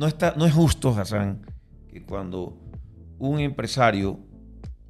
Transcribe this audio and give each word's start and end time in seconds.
no, 0.00 0.06
está, 0.06 0.32
no 0.34 0.46
es 0.46 0.54
justo, 0.54 0.98
Hassan, 0.98 1.42
que 1.86 2.02
cuando 2.02 2.56
un 3.18 3.38
empresario, 3.38 4.18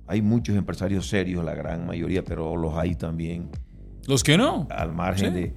hay 0.06 0.22
muchos 0.22 0.54
empresarios 0.54 1.08
serios, 1.08 1.44
la 1.44 1.52
gran 1.52 1.84
mayoría, 1.84 2.24
pero 2.24 2.54
los 2.54 2.74
hay 2.74 2.94
también. 2.94 3.50
¿Los 4.06 4.22
que 4.22 4.38
no? 4.38 4.68
Al 4.70 4.92
margen 4.92 5.34
de... 5.34 5.52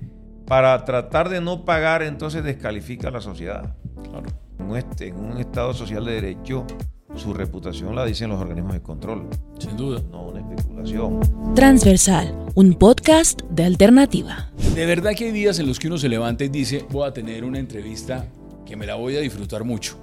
Para 0.48 0.84
tratar 0.86 1.30
de 1.30 1.40
no 1.40 1.66
pagar, 1.66 2.02
entonces 2.02 2.44
descalifica 2.44 3.10
a 3.10 3.12
la 3.12 3.22
sociedad. 3.22 3.76
Claro. 4.02 4.24
En, 4.58 4.76
este, 4.76 5.10
en 5.10 5.20
un 5.20 5.38
Estado 5.38 5.72
social 5.76 6.04
de 6.04 6.14
derecho, 6.14 6.66
su 7.14 7.36
reputación 7.36 7.94
la 7.94 8.06
dicen 8.06 8.30
los 8.30 8.42
organismos 8.42 8.74
de 8.74 8.82
control. 8.82 9.30
Sin 9.60 9.78
duda. 9.78 10.02
No 10.12 10.30
una 10.30 10.40
especulación. 10.40 11.20
Transversal, 11.54 12.36
un 12.56 12.74
podcast 12.74 13.44
de 13.52 13.66
alternativa. 13.66 14.52
De 14.74 14.88
verdad 14.88 15.12
que 15.16 15.26
hay 15.26 15.32
días 15.32 15.60
en 15.60 15.68
los 15.68 15.78
que 15.78 15.90
uno 15.90 16.00
se 16.00 16.10
levanta 16.10 16.44
y 16.44 16.50
dice, 16.50 16.88
voy 16.90 17.08
a 17.08 17.14
tener 17.14 17.44
una 17.44 17.60
entrevista 17.60 18.26
que 18.74 18.78
me 18.78 18.88
la 18.88 18.96
voy 18.96 19.16
a 19.16 19.20
disfrutar 19.20 19.64
mucho. 19.64 20.00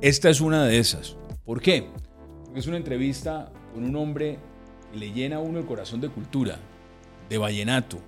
Esta 0.00 0.30
es 0.30 0.40
una 0.40 0.64
de 0.66 0.80
esas. 0.80 1.16
¿Por 1.44 1.62
qué? 1.62 1.86
Porque 2.44 2.58
es 2.58 2.66
una 2.66 2.76
entrevista 2.76 3.52
con 3.72 3.84
un 3.84 3.94
hombre 3.94 4.36
que 4.90 4.98
le 4.98 5.12
llena 5.12 5.36
a 5.36 5.38
uno 5.38 5.60
el 5.60 5.64
corazón 5.64 6.00
de 6.00 6.08
cultura, 6.08 6.58
de 7.28 7.38
vallenato, 7.38 8.00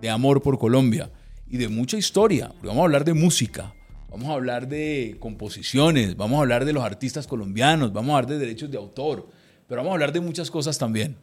de 0.00 0.08
amor 0.08 0.40
por 0.40 0.58
Colombia 0.58 1.10
y 1.46 1.58
de 1.58 1.68
mucha 1.68 1.98
historia. 1.98 2.54
vamos 2.62 2.80
a 2.80 2.84
hablar 2.84 3.04
de 3.04 3.12
música, 3.12 3.74
Vamos 4.08 4.30
a 4.30 4.32
hablar 4.32 4.66
de 4.66 5.18
composiciones, 5.20 6.16
vamos 6.16 6.38
a 6.38 6.40
hablar 6.40 6.64
de 6.64 6.72
los 6.72 6.82
artistas 6.82 7.26
colombianos, 7.26 7.92
vamos 7.92 8.12
a 8.12 8.16
hablar 8.16 8.30
de 8.30 8.38
derechos 8.38 8.70
de 8.70 8.78
autor, 8.78 9.28
pero 9.68 9.80
vamos 9.80 9.90
a 9.90 9.94
hablar 9.96 10.12
de 10.12 10.20
muchas 10.20 10.50
cosas 10.50 10.78
también. 10.78 11.18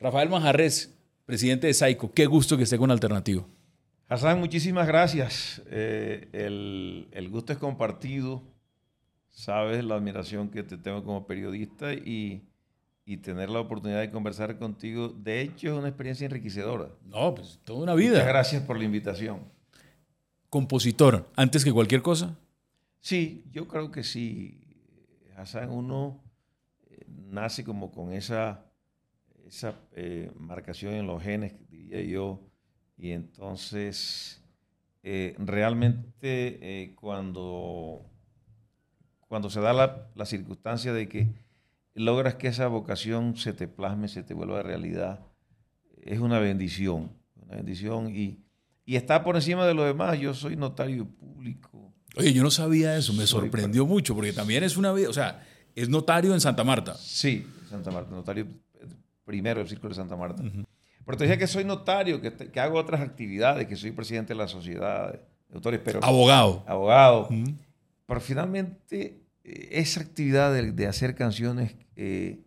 Rafael 0.00 0.28
Manjarres, 0.28 0.92
presidente 1.24 1.68
de 1.68 1.74
Saico, 1.74 2.12
qué 2.12 2.26
gusto 2.26 2.56
que 2.56 2.64
esté 2.64 2.78
con 2.78 2.90
Alternativo. 2.90 3.46
Hassan, 4.14 4.40
muchísimas 4.40 4.86
gracias. 4.86 5.62
Eh, 5.70 6.28
el, 6.32 7.28
gusto 7.30 7.52
es 7.52 7.58
compartido. 7.58 8.42
Sabes 9.30 9.84
la 9.84 9.96
admiración 9.96 10.48
que 10.48 10.62
te 10.62 10.76
tengo 10.76 11.04
como 11.04 11.26
periodista 11.26 11.92
y, 11.92 12.42
y, 13.04 13.16
tener 13.16 13.50
la 13.50 13.60
oportunidad 13.60 14.00
de 14.00 14.10
conversar 14.10 14.58
contigo. 14.58 15.08
De 15.08 15.40
hecho, 15.40 15.68
es 15.68 15.74
una 15.74 15.88
experiencia 15.88 16.24
enriquecedora. 16.26 16.88
No, 17.04 17.34
pues 17.34 17.58
toda 17.64 17.82
una 17.82 17.94
vida. 17.94 18.12
Muchas 18.12 18.28
gracias 18.28 18.62
por 18.62 18.78
la 18.78 18.84
invitación 18.84 19.54
compositor 20.54 21.28
antes 21.34 21.64
que 21.64 21.72
cualquier 21.72 22.00
cosa? 22.00 22.38
Sí, 23.00 23.44
yo 23.50 23.66
creo 23.66 23.90
que 23.90 24.04
sí. 24.04 24.60
Hassan, 25.36 25.68
uno 25.68 26.22
eh, 26.88 27.06
nace 27.08 27.64
como 27.64 27.90
con 27.90 28.12
esa, 28.12 28.64
esa 29.48 29.74
eh, 29.96 30.30
marcación 30.38 30.94
en 30.94 31.08
los 31.08 31.20
genes, 31.20 31.54
diría 31.68 32.00
yo, 32.02 32.38
y 32.96 33.10
entonces 33.10 34.42
eh, 35.02 35.34
realmente 35.38 36.94
cuando, 36.96 38.04
cuando 39.28 39.50
se 39.50 39.60
da 39.60 39.72
la, 39.72 40.08
la, 40.14 40.26
circunstancia 40.26 40.92
de 40.92 41.08
que 41.08 41.28
logras 41.94 42.36
que 42.36 42.48
esa 42.48 42.68
vocación 42.68 43.36
se 43.36 43.52
te 43.52 43.68
plasme, 43.68 44.08
se 44.08 44.22
te 44.22 44.34
vuelva 44.34 44.62
realidad, 44.62 45.20
es 46.02 46.20
una 46.20 46.38
bendición, 46.38 47.12
una 47.36 47.56
bendición 47.56 48.14
y 48.14 48.44
y 48.86 48.96
está 48.96 49.24
por 49.24 49.36
encima 49.36 49.66
de 49.66 49.74
lo 49.74 49.84
demás. 49.84 50.18
Yo 50.18 50.34
soy 50.34 50.56
notario 50.56 51.06
público. 51.06 51.92
Oye, 52.16 52.32
yo 52.32 52.42
no 52.42 52.50
sabía 52.50 52.96
eso, 52.96 53.12
me 53.12 53.26
sorprendió 53.26 53.86
mucho, 53.86 54.14
porque 54.14 54.32
también 54.32 54.62
es 54.62 54.76
una 54.76 54.92
vida, 54.92 55.08
o 55.08 55.12
sea, 55.12 55.44
es 55.74 55.88
notario 55.88 56.32
en 56.32 56.40
Santa 56.40 56.62
Marta. 56.62 56.94
Sí, 56.96 57.44
Santa 57.68 57.90
Marta, 57.90 58.10
notario 58.12 58.46
primero 59.24 59.58
del 59.60 59.68
Círculo 59.68 59.88
de 59.88 59.96
Santa 59.96 60.14
Marta. 60.14 60.42
Pero 61.04 61.18
te 61.18 61.24
dije 61.24 61.38
que 61.38 61.46
soy 61.46 61.64
notario, 61.64 62.20
que, 62.20 62.32
que, 62.32 62.60
hago 62.60 62.78
otras 62.78 63.00
actividades, 63.00 63.66
que 63.66 63.76
soy 63.76 63.92
presidente 63.92 64.32
de 64.32 64.38
la 64.38 64.48
sociedad 64.48 65.12
de 65.12 65.54
autores, 65.54 65.80
pero... 65.84 66.02
Abogado. 66.02 66.64
Abogado. 66.66 67.28
Pero 68.06 68.20
finalmente, 68.20 69.20
eh, 69.44 69.68
esa 69.72 70.00
actividad 70.00 70.52
de, 70.52 70.86
hacer 70.86 71.14
canciones 71.14 71.74
eh, 71.96 72.40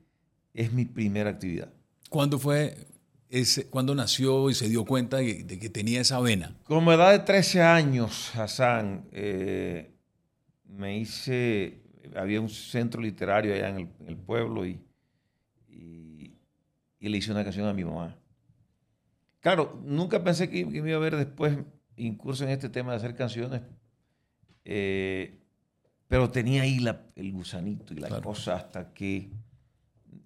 es 0.53 0.73
mi 0.73 0.85
primera 0.85 1.29
actividad. 1.29 1.69
¿Cuándo 2.09 2.40
fue 2.40 2.75
es 3.29 3.67
cuando 3.69 3.94
nació 3.94 4.50
y 4.50 4.53
se 4.53 4.69
dio 4.69 4.85
cuenta 4.85 5.17
de, 5.17 5.46
que 5.46 5.69
tenía 5.69 6.01
esa 6.01 6.19
vena? 6.19 6.56
Como 6.63 6.91
edad 6.94 7.12
de 7.12 7.19
13 7.19 7.62
años, 7.62 8.31
Hassan, 8.35 9.06
eh, 9.12 9.91
me 10.66 10.97
hice, 10.97 11.81
había 12.16 12.40
un 12.40 12.50
centro 12.50 13.01
literario 13.01 13.53
allá 13.53 13.69
en 13.69 13.90
el, 14.07 14.17
pueblo 14.17 14.66
y, 14.66 14.79
y, 15.69 16.34
le 17.00 17.17
hice 17.17 17.31
una 17.31 17.44
canción 17.44 17.67
a 17.67 17.73
mi 17.73 17.84
mamá. 17.84 18.16
Claro, 19.47 19.80
nunca 19.85 20.22
pensé 20.22 20.50
que, 20.50 20.66
me 20.66 20.90
iba 20.90 20.97
a 20.97 21.00
ver 21.00 21.16
después 21.16 21.58
incurso 21.96 22.44
en 22.44 22.50
este 22.50 22.68
tema 22.68 22.91
de 22.91 22.97
hacer 22.97 23.16
canciones, 23.16 23.62
eh, 24.66 25.40
pero 26.09 26.30
tenía 26.30 26.63
ahí 26.63 26.85
el 27.16 27.31
gusanito 27.31 27.94
y 27.94 28.00
la 28.00 28.19
cosa 28.19 28.58
hasta 28.58 28.94
que 28.94 29.31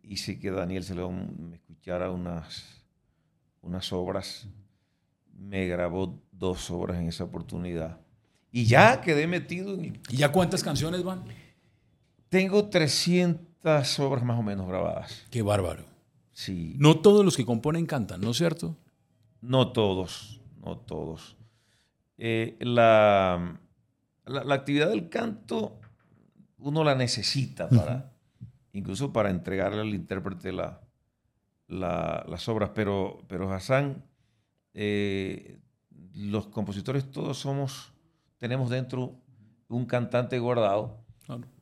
hice 0.02 0.40
que 0.40 0.50
Daniel 0.50 0.84
León 0.96 1.36
me 1.38 1.58
escuchara 1.58 2.10
unas 2.10 2.84
unas 3.62 3.94
obras, 3.94 4.48
me 5.38 5.68
grabó 5.68 6.20
dos 6.32 6.72
obras 6.72 6.98
en 6.98 7.08
esa 7.08 7.24
oportunidad. 7.24 8.00
Y 8.52 8.66
ya 8.66 9.02
quedé 9.02 9.28
metido 9.28 9.76
en... 9.76 10.02
¿Y 10.10 10.18
ya 10.18 10.32
cuántas 10.32 10.64
canciones 10.64 11.04
van? 11.04 11.26
Tengo 12.30 12.70
300 12.70 14.00
obras 14.00 14.24
más 14.24 14.40
o 14.40 14.42
menos 14.42 14.68
grabadas. 14.68 15.28
Qué 15.30 15.44
bárbaro. 15.44 15.86
Sí. 16.32 16.74
No 16.80 17.02
todos 17.02 17.24
los 17.24 17.38
que 17.38 17.46
componen 17.46 17.86
cantan, 17.86 18.20
¿no 18.20 18.32
es 18.32 18.38
cierto? 18.38 18.78
No 19.42 19.72
todos, 19.72 20.42
no 20.64 20.78
todos. 20.78 21.38
Eh, 22.18 22.58
la, 22.60 23.60
la, 24.26 24.54
actividad 24.54 24.90
del 24.90 25.10
canto 25.10 25.80
uno 26.60 26.84
la 26.84 26.94
necesita 26.94 27.68
para, 27.68 28.14
incluso 28.74 29.12
para 29.12 29.32
entregarle 29.32 29.82
al 29.82 29.96
intérprete 29.96 30.52
la, 30.52 30.82
las 31.68 32.48
obras, 32.48 32.72
pero, 32.76 33.24
pero 33.28 33.52
Hassan, 33.52 34.04
eh, 34.74 35.60
los 36.14 36.48
compositores 36.48 37.10
todos 37.10 37.38
somos, 37.38 37.94
tenemos 38.38 38.70
dentro 38.70 39.16
un 39.68 39.86
cantante 39.86 40.38
guardado, 40.40 41.04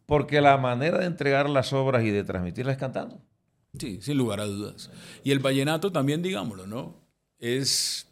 porque 0.06 0.42
la 0.42 0.58
manera 0.58 1.00
de 1.00 1.06
entregar 1.06 1.50
las 1.50 1.72
obras 1.72 2.04
y 2.04 2.10
de 2.10 2.24
transmitirlas 2.24 2.74
es 2.74 2.80
cantando. 2.80 3.22
Sí, 3.78 4.02
sin 4.02 4.18
lugar 4.18 4.40
a 4.40 4.46
dudas. 4.46 4.90
Y 5.24 5.32
el 5.32 5.40
vallenato 5.40 5.92
también, 5.92 6.24
digámoslo, 6.24 6.66
¿no? 6.66 6.99
Es 7.40 8.08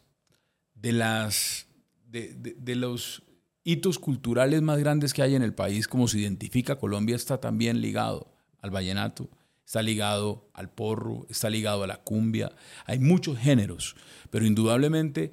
de 0.74 0.92
las 0.92 1.66
de, 2.06 2.34
de, 2.34 2.74
los 2.74 3.22
hitos 3.64 3.98
culturales 3.98 4.62
más 4.62 4.78
grandes 4.78 5.12
que 5.12 5.22
hay 5.22 5.34
en 5.34 5.42
el 5.42 5.54
país, 5.54 5.86
como 5.86 6.08
se 6.08 6.18
identifica 6.18 6.78
Colombia, 6.78 7.16
está 7.16 7.38
también 7.38 7.80
ligado 7.80 8.32
al 8.60 8.70
vallenato 8.70 9.28
está 9.68 9.82
ligado 9.82 10.48
al 10.54 10.70
porro, 10.70 11.26
está 11.28 11.50
ligado 11.50 11.84
a 11.84 11.86
la 11.86 11.98
cumbia. 11.98 12.50
Hay 12.86 13.00
muchos 13.00 13.36
géneros, 13.36 13.96
pero 14.30 14.46
indudablemente 14.46 15.30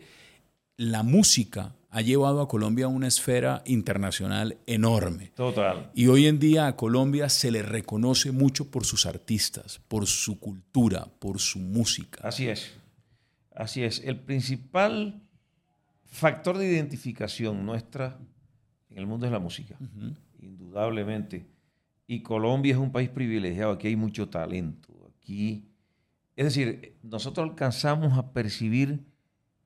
la 0.76 1.04
música 1.04 1.74
ha 1.90 2.02
llevado 2.02 2.42
a 2.42 2.50
Colombia 2.50 2.86
a 2.86 2.90
una 2.90 3.08
esfera 3.08 3.64
internacional 3.66 4.58
enorme. 4.68 5.32
Total. 5.38 5.90
Y 5.96 6.08
hoy 6.08 6.28
en 6.28 6.40
día 6.40 6.68
a 6.68 6.76
Colombia 6.76 7.30
se 7.30 7.50
le 7.50 7.62
reconoce 7.62 8.34
mucho 8.34 8.70
por 8.70 8.84
sus 8.86 9.06
artistas, 9.06 9.80
por 9.88 10.06
su 10.06 10.38
cultura, 10.38 11.08
por 11.20 11.40
su 11.40 11.60
música. 11.60 12.20
Así 12.22 12.50
es. 12.50 12.74
Así 13.56 13.84
es. 13.84 14.04
El 14.04 14.20
principal 14.20 15.22
factor 16.04 16.58
de 16.58 16.68
identificación 16.68 17.66
nuestra 17.66 18.20
en 18.90 18.98
el 18.98 19.08
mundo 19.08 19.26
es 19.26 19.32
la 19.32 19.40
música. 19.40 19.78
Indudablemente. 20.40 21.46
Y 22.08 22.22
Colombia 22.22 22.74
es 22.74 22.78
un 22.80 22.92
país 22.92 23.10
privilegiado, 23.10 23.74
aquí 23.74 23.88
hay 23.88 23.96
mucho 23.96 24.30
talento. 24.30 25.12
Aquí, 25.18 25.66
es 26.36 26.46
decir, 26.46 26.98
nosotros 27.02 27.50
alcanzamos 27.50 28.18
a 28.18 28.32
percibir 28.32 29.04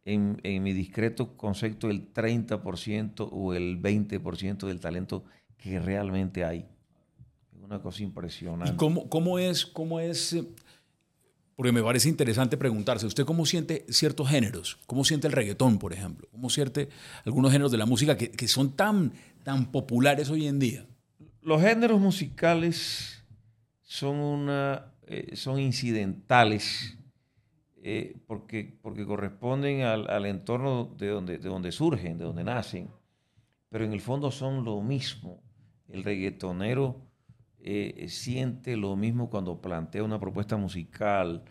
en, 0.05 0.39
mi 0.63 0.73
discreto 0.73 1.35
concepto 1.37 1.89
el 1.89 2.13
30% 2.13 3.29
o 3.31 3.53
el 3.53 3.81
20% 3.81 4.67
del 4.67 4.79
talento 4.79 5.25
que 5.57 5.79
realmente 5.79 6.43
hay. 6.43 6.65
Es 7.55 7.61
una 7.61 7.81
cosa 7.81 8.01
impresionante. 8.03 8.73
¿Y 8.73 8.77
cómo, 8.77 9.09
cómo 9.09 9.37
es, 9.37 9.65
cómo 9.65 9.99
es, 9.99 10.33
eh, 10.33 10.47
porque 11.59 11.73
me 11.73 11.83
parece 11.83 12.07
interesante 12.07 12.55
preguntarse, 12.55 13.05
¿usted 13.05 13.25
cómo 13.25 13.45
siente 13.45 13.85
ciertos 13.89 14.29
géneros? 14.29 14.79
¿Cómo 14.87 15.03
siente 15.03 15.27
el 15.27 15.33
reggaetón, 15.33 15.77
por 15.77 15.91
ejemplo? 15.91 16.25
¿Cómo 16.31 16.49
siente 16.49 16.87
algunos 17.25 17.51
géneros 17.51 17.69
de 17.69 17.77
la 17.77 17.85
música 17.85 18.15
que, 18.15 18.31
que 18.31 18.47
son 18.47 18.77
tan, 18.77 19.11
tan 19.43 19.69
populares 19.69 20.29
hoy 20.29 20.47
en 20.47 20.57
día? 20.57 20.85
Los 21.41 21.61
géneros 21.61 21.99
musicales 21.99 23.25
son, 23.81 24.21
una, 24.21 24.93
eh, 25.05 25.35
son 25.35 25.59
incidentales 25.59 26.97
eh, 27.83 28.15
porque, 28.25 28.79
porque 28.81 29.05
corresponden 29.05 29.81
al, 29.81 30.25
entorno 30.27 30.95
de 30.97 31.07
donde, 31.07 31.39
de 31.39 31.49
donde 31.49 31.73
surgen, 31.73 32.17
de 32.17 32.23
donde 32.23 32.45
nacen, 32.45 32.89
pero 33.67 33.83
en 33.83 33.91
el 33.91 33.99
fondo 33.99 34.31
son 34.31 34.63
lo 34.63 34.79
mismo. 34.81 35.43
El 35.89 36.05
reggaetonero 36.05 37.08
eh, 37.61 38.07
siente 38.09 38.77
lo 38.77 38.95
mismo 38.95 39.29
cuando 39.29 39.61
plantea 39.61 40.03
una 40.03 40.19
propuesta 40.19 40.57
musical, 40.57 41.43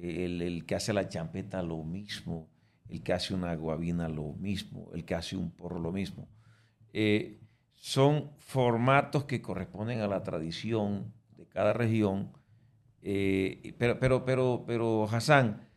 el, 0.00 0.64
que 0.66 0.74
hace 0.74 0.92
la 0.92 1.08
champeta 1.08 1.62
lo 1.62 1.84
mismo, 1.84 2.48
el 2.88 3.02
que 3.02 3.12
hace 3.12 3.34
una 3.34 3.54
guabina 3.54 4.08
lo 4.08 4.32
mismo, 4.32 4.90
el 4.94 5.04
que 5.04 5.14
hace 5.14 5.36
un 5.36 5.50
porro 5.50 5.78
lo 5.78 5.92
mismo 5.92 6.28
son 7.82 8.30
formatos 8.38 9.24
que 9.24 9.42
corresponden 9.42 10.02
a 10.02 10.06
la 10.06 10.22
tradición 10.22 11.12
de 11.36 11.48
cada 11.48 11.72
región. 11.72 12.30
Eh, 13.02 13.74
pero, 13.76 13.98
pero, 13.98 14.24
pero, 14.24 14.62
pero, 14.64 15.04
Hassan, 15.10 15.68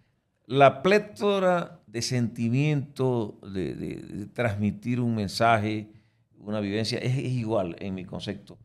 la 0.45 0.83
plétora 0.83 1.81
de 1.87 2.03
sentimiento 2.03 3.39
de, 3.51 4.27
transmitir 4.33 4.99
un 4.99 5.15
mensaje, 5.15 5.89
una 6.37 6.59
vivencia, 6.59 6.99
es, 6.99 7.17
igual 7.17 7.75
en 7.79 7.95
mi 7.95 8.05
concepto. 8.05 8.59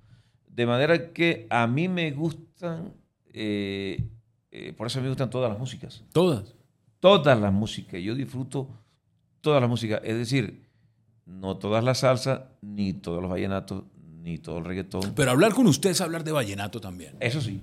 De 0.55 0.67
manera 0.67 1.13
que 1.13 1.47
a 1.49 1.67
mí 1.67 1.89
me 1.89 2.11
gustan, 2.11 2.93
eh, 3.33 4.09
eh, 4.51 4.73
por 4.73 4.89
eso 4.89 5.01
me 5.01 5.09
gustan 5.09 5.31
todas 5.31 5.49
las 5.51 5.59
músicas. 5.59 6.03
Todas. 6.13 6.55
Todas 6.99 7.41
las 7.41 7.53
músicas. 7.53 8.01
Yo 8.03 8.15
disfruto 8.15 8.69
todas 9.41 9.61
las 9.61 9.71
músicas. 9.71 10.01
Es 10.05 10.17
decir, 10.17 10.63
no 11.25 11.57
todas 11.57 11.85
las 11.85 11.99
salsas, 12.01 12.43
ni 12.61 12.93
todos 12.93 13.23
los 13.23 13.31
vallenatos, 13.31 13.85
ni 14.23 14.39
todo 14.39 14.59
el 14.59 14.65
reggaetón. 14.65 15.15
Pero 15.15 15.31
hablar 15.31 15.55
con 15.55 15.67
usted 15.67 15.91
es 15.91 16.01
hablar 16.01 16.25
de 16.25 16.33
vallenato 16.33 16.81
también. 16.81 17.15
Eso 17.21 17.41
sí. 17.41 17.63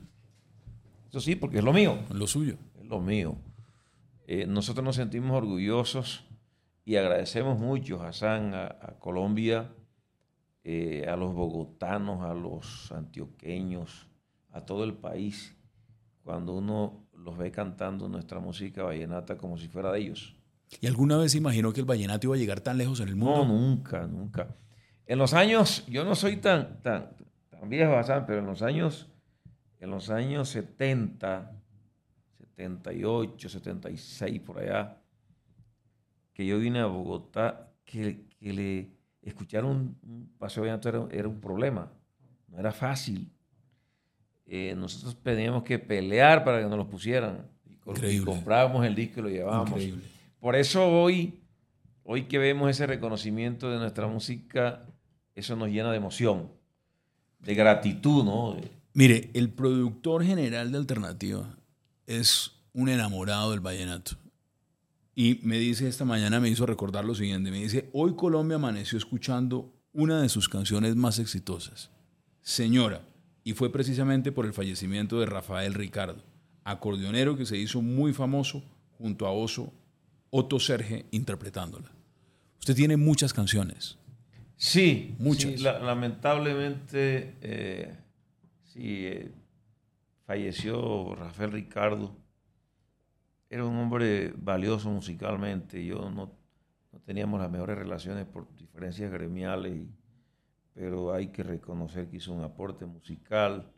Eso 1.10 1.20
sí, 1.20 1.36
porque 1.36 1.60
es 1.60 1.64
lo 1.64 1.74
mío. 1.74 2.00
Lo 2.14 2.26
suyo. 2.26 2.56
Es 2.80 2.86
lo 2.88 3.00
mío. 3.02 3.36
Eh, 4.28 4.46
nosotros 4.48 4.84
nos 4.84 4.96
sentimos 4.96 5.38
orgullosos 5.38 6.24
y 6.86 6.96
agradecemos 6.96 7.60
mucho, 7.60 8.02
Hassan, 8.02 8.54
a, 8.54 8.66
a 8.66 8.96
Colombia, 9.00 9.70
eh, 10.70 11.06
a 11.08 11.16
los 11.16 11.34
bogotanos, 11.34 12.24
a 12.24 12.34
los 12.34 12.92
antioqueños, 12.92 14.10
a 14.52 14.66
todo 14.66 14.84
el 14.84 14.96
país, 14.96 15.56
cuando 16.26 16.56
uno 16.56 17.08
los 17.14 17.38
ve 17.38 17.52
cantando 17.52 18.10
nuestra 18.10 18.42
música 18.42 18.84
vallenata 18.84 19.38
como 19.38 19.58
si 19.58 19.70
fuera 19.70 19.94
de 19.94 20.00
ellos. 20.00 20.36
¿Y 20.82 20.88
alguna 20.88 21.16
vez 21.16 21.36
imaginó 21.36 21.72
que 21.72 21.80
el 21.80 21.86
vallenato 21.86 22.28
iba 22.28 22.36
a 22.36 22.38
llegar 22.38 22.60
tan 22.60 22.78
lejos 22.78 23.00
en 23.00 23.08
el 23.08 23.16
mundo? 23.16 23.46
No, 23.46 23.46
nunca, 23.46 24.06
nunca. 24.08 24.58
En 25.06 25.18
los 25.18 25.34
años, 25.34 25.86
yo 25.88 26.04
no 26.04 26.16
soy 26.16 26.36
tan, 26.36 26.82
tan, 26.82 27.12
tan 27.50 27.70
viejo, 27.70 27.96
Hassan, 27.96 28.26
pero 28.26 28.40
en 28.40 28.48
los 28.48 28.62
años, 28.62 29.08
en 29.80 29.90
los 29.90 30.10
años 30.10 30.50
70, 30.50 31.50
78, 32.58 33.48
76, 33.48 34.42
por 34.42 34.60
allá, 34.60 34.98
que 36.34 36.46
yo 36.46 36.60
vine 36.60 36.80
a 36.80 36.88
Bogotá, 36.88 37.72
que, 37.86 38.26
le 38.42 38.97
escuchar 39.28 39.66
un, 39.66 39.96
paseo 40.38 40.64
vallenato 40.64 40.90
era, 40.90 41.08
era, 41.12 41.28
un 41.28 41.40
problema, 41.40 41.92
no 42.48 42.60
era 42.60 42.72
fácil. 42.72 43.30
Eh, 44.46 44.74
nosotros 44.78 45.18
teníamos 45.22 45.64
que 45.64 45.78
pelear 45.78 46.44
para 46.44 46.62
que 46.62 46.68
nos 46.68 46.78
lo 46.78 46.90
pusieran. 46.90 47.46
Y, 48.04 48.20
comprábamos 48.20 48.86
el 48.86 48.96
disco 48.96 49.20
y 49.20 49.24
lo 49.24 49.30
llevábamos. 49.30 49.72
Increíble. 49.72 50.04
Por 50.40 50.56
eso 50.56 50.88
hoy, 50.88 51.42
hoy 52.04 52.24
que 52.24 52.38
vemos 52.38 52.70
ese 52.70 52.86
reconocimiento 52.86 53.70
de 53.70 53.78
nuestra 53.78 54.08
música, 54.08 54.86
eso 55.36 55.56
nos 55.56 55.70
llena 55.70 55.92
de 55.92 55.98
emoción, 55.98 56.52
de 57.40 57.56
gratitud, 57.56 58.24
¿no? 58.24 58.58
Mire, 58.94 59.30
el 59.34 59.50
productor 59.50 60.24
general 60.24 60.72
de 60.72 60.78
Alternativa 60.78 61.58
es 62.06 62.52
un 62.74 62.90
enamorado 62.90 63.52
del 63.52 63.60
vallenato. 63.60 64.18
Y 65.20 65.40
me 65.42 65.58
dice 65.58 65.88
esta 65.88 66.06
mañana, 66.06 66.40
me 66.40 66.48
hizo 66.48 66.68
recordar 66.68 67.04
lo 67.04 67.16
siguiente, 67.16 67.50
me 67.50 67.58
dice, 67.58 67.90
hoy 67.92 68.14
Colombia 68.16 68.58
amaneció 68.58 69.00
escuchando 69.00 69.74
una 69.92 70.22
de 70.22 70.30
sus 70.30 70.48
canciones 70.48 70.96
más 70.96 71.18
exitosas, 71.18 71.90
Señora, 72.42 73.02
y 73.44 73.54
fue 73.54 73.72
precisamente 73.72 74.32
por 74.32 74.46
el 74.46 74.54
fallecimiento 74.54 75.20
de 75.20 75.26
Rafael 75.26 75.74
Ricardo, 75.74 76.24
acordeonero 76.64 77.36
que 77.36 77.48
se 77.48 77.58
hizo 77.58 77.82
muy 77.82 78.14
famoso 78.14 78.64
junto 79.00 79.26
a 79.26 79.32
Oso, 79.32 79.74
Otto 80.30 80.60
Serge 80.60 81.08
interpretándola. 81.10 81.92
Usted 82.60 82.76
tiene 82.76 82.96
muchas 82.96 83.34
canciones. 83.34 83.98
Sí, 84.56 85.16
muchas. 85.18 85.60
lamentablemente, 85.60 87.38
eh, 87.42 87.96
sí, 88.66 89.08
eh, 89.08 89.32
falleció 90.28 91.16
Rafael 91.16 91.54
Ricardo 91.54 92.16
era 93.50 93.66
un 93.66 93.76
hombre 93.78 94.34
valioso 94.36 94.90
musicalmente. 94.90 95.84
Yo 95.84 96.10
no, 96.10 96.32
teníamos 97.06 97.40
las 97.40 97.50
mejores 97.50 97.78
relaciones 97.78 98.26
por 98.26 98.54
diferencias 98.56 99.12
gremiales, 99.12 99.88
pero 100.74 101.14
hay 101.14 101.28
que 101.28 101.44
reconocer 101.44 102.10
que 102.10 102.18
hizo 102.18 102.34
un 102.34 102.44
aporte 102.44 102.86
musical 102.86 103.72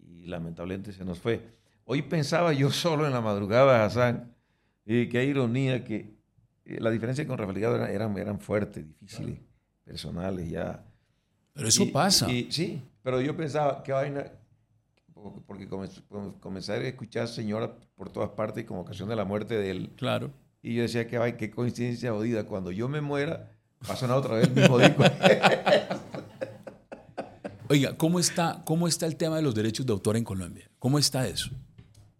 y 0.00 0.26
lamentablemente 0.26 0.92
se 0.92 1.04
nos 1.04 1.18
fue. 1.18 1.40
Hoy 1.84 2.02
pensaba 2.02 2.52
yo 2.52 2.70
solo 2.72 3.06
en 3.06 3.12
la 3.12 3.20
madrugada, 3.20 3.84
Hassan, 3.84 4.34
y 4.84 5.08
qué 5.08 5.24
ironía 5.24 5.84
que 5.84 6.16
eh, 6.64 6.78
la 6.80 6.90
diferencia 6.90 7.26
con 7.26 7.38
Rafael 7.38 7.58
eran, 7.58 8.16
eran, 8.16 8.40
fuertes, 8.40 8.86
difíciles, 9.00 9.38
personales 9.84 10.50
ya. 10.50 10.84
Pero 11.52 11.68
eso 11.68 11.90
pasa. 11.92 12.26
sí, 12.26 12.82
pero 13.02 13.20
yo 13.20 13.36
pensaba, 13.36 13.82
qué 13.82 13.92
vaina, 13.92 14.24
porque 15.46 15.68
comencé 16.40 16.72
a 16.72 16.76
escuchar 16.78 17.28
señora 17.28 17.74
por 17.94 18.10
todas 18.10 18.30
partes 18.30 18.64
con 18.64 18.78
ocasión 18.78 19.08
de 19.08 19.16
la 19.16 19.24
muerte 19.24 19.56
de 19.56 19.70
él. 19.70 19.90
Claro. 19.96 20.30
Y 20.62 20.74
yo 20.74 20.82
decía 20.82 21.06
que, 21.06 21.16
ay, 21.16 21.34
qué 21.34 21.50
coincidencia 21.50 22.12
jodida. 22.12 22.44
Cuando 22.44 22.70
yo 22.70 22.88
me 22.88 23.00
muera, 23.00 23.52
va 23.88 23.94
a 23.94 23.96
sonar 23.96 24.18
otra 24.18 24.36
vez 24.36 24.48
el 24.48 24.54
mismo 24.54 24.78
disco. 24.78 25.04
Oiga, 27.70 27.96
¿cómo 27.96 28.18
está, 28.18 28.62
¿cómo 28.64 28.88
está 28.88 29.06
el 29.06 29.16
tema 29.16 29.36
de 29.36 29.42
los 29.42 29.54
derechos 29.54 29.84
de 29.84 29.92
autor 29.92 30.16
en 30.16 30.24
Colombia? 30.24 30.70
¿Cómo 30.78 30.98
está 30.98 31.28
eso? 31.28 31.50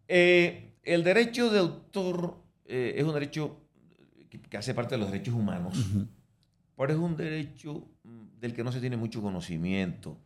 Eh, 0.07 0.75
el 0.83 1.03
derecho 1.03 1.51
de 1.51 1.59
autor 1.59 2.37
eh, 2.67 2.95
es 2.97 3.05
un 3.05 3.15
derecho 3.15 3.57
que, 4.29 4.57
hace 4.57 4.75
parte 4.75 4.95
de 4.95 5.01
los 5.01 5.11
derechos 5.11 5.35
humanos, 5.35 5.75
pero 6.77 6.93
es 6.93 6.99
un 6.99 7.17
derecho 7.17 7.83
mm, 8.05 8.41
del 8.41 8.53
que 8.53 8.63
no 8.63 8.73
se 8.73 8.81
tiene 8.81 8.99
mucho 8.99 9.23
conocimiento. 9.23 10.19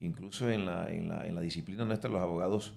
Incluso 0.00 0.48
en 0.50 0.66
la, 0.66 0.88
en 0.90 1.08
la, 1.08 1.26
en 1.26 1.34
la 1.34 1.40
disciplina 1.40 1.84
nuestra, 1.84 2.08
los 2.10 2.20
abogados, 2.20 2.74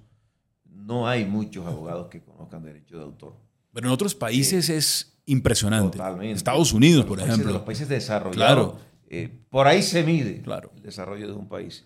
no 0.65 1.07
hay 1.07 1.25
muchos 1.25 1.67
abogados 1.67 2.07
que 2.07 2.21
conozcan 2.21 2.63
derecho 2.63 2.97
de 2.97 3.03
autor. 3.03 3.35
Pero 3.73 3.87
en 3.87 3.93
otros 3.93 4.15
países 4.15 4.69
es 4.69 5.19
impresionante. 5.25 5.97
Totalmente. 5.97 6.33
Estados 6.33 6.73
Unidos, 6.73 7.05
por 7.05 7.19
ejemplo. 7.19 7.47
De 7.47 7.53
los 7.53 7.61
países 7.61 7.87
desarrollados. 7.87 8.35
Claro. 8.35 8.79
Eh, 9.07 9.29
por 9.49 9.67
ahí 9.67 9.81
se 9.81 10.03
mide 10.03 10.41
claro. 10.41 10.71
el 10.75 10.81
desarrollo 10.81 11.27
de 11.27 11.33
un 11.33 11.47
país. 11.47 11.85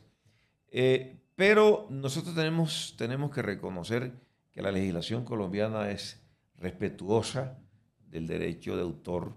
Eh, 0.72 1.20
pero 1.36 1.88
nosotros 1.90 2.34
tenemos, 2.36 2.96
tenemos 2.98 3.32
que 3.32 3.42
reconocer 3.42 4.14
que 4.52 4.62
la 4.62 4.72
legislación 4.72 5.26
colombiana 5.26 5.92
es 5.92 6.22
respetuosa 6.58 7.60
del 8.08 8.28
derecho 8.28 8.76
de 8.76 8.84
autor. 8.84 9.34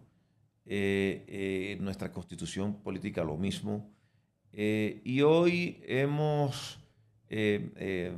Eh, 0.64 1.76
nuestra 1.80 2.12
constitución 2.12 2.74
política 2.82 3.24
lo 3.24 3.36
mismo. 3.36 3.90
Eh, 4.52 5.00
y 5.04 5.22
hoy 5.22 5.80
hemos, 5.86 6.78
eh, 7.28 7.70
eh, 7.76 8.16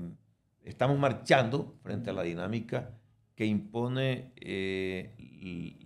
estamos 0.64 0.98
marchando 0.98 1.74
frente 1.82 2.10
a 2.10 2.12
la 2.12 2.22
dinámica 2.22 2.90
que 3.34 3.46
impone 3.46 4.32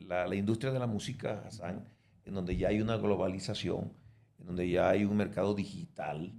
la, 0.06 0.26
la, 0.26 0.34
industria 0.34 0.72
de 0.72 0.78
la 0.78 0.86
música, 0.86 1.44
Hassan, 1.46 1.84
en 2.24 2.34
donde 2.34 2.56
ya 2.56 2.68
hay 2.68 2.80
una 2.80 2.96
globalización, 2.96 3.92
en 4.38 4.46
donde 4.46 4.68
ya 4.68 4.90
hay 4.90 5.04
un 5.04 5.16
mercado 5.16 5.54
digital. 5.54 6.32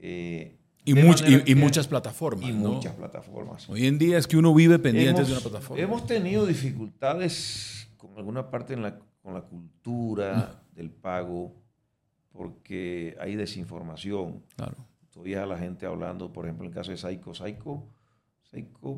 y, 0.00 0.50
y, 0.84 1.54
muchas 1.54 1.86
plataformas. 1.86 2.48
Y 2.48 2.52
muchas 2.52 2.94
plataformas. 2.94 3.68
Hoy 3.70 3.86
en 3.86 3.98
día 3.98 4.18
es 4.18 4.26
que 4.26 4.36
uno 4.36 4.52
vive 4.52 4.78
pendiente 4.78 5.24
de 5.24 5.32
una 5.32 5.40
plataforma. 5.40 5.82
Hemos 5.82 6.06
tenido 6.06 6.46
dificultades 6.46 7.88
con 7.96 8.16
alguna 8.16 8.50
parte 8.50 8.74
en 8.74 8.82
la, 8.82 8.98
con 9.22 9.34
la 9.34 9.42
cultura 9.42 10.62
del 10.74 10.90
pago 10.90 11.63
porque 12.34 13.16
hay 13.20 13.36
desinformación. 13.36 14.42
Claro. 14.56 14.74
Todavía 15.10 15.46
la 15.46 15.56
gente 15.56 15.86
hablando, 15.86 16.32
por 16.32 16.44
ejemplo, 16.44 16.66
en 16.66 16.72
el 16.72 16.74
caso 16.74 16.90
de 16.90 16.96
Saico. 16.96 17.32
Saico, 17.32 17.88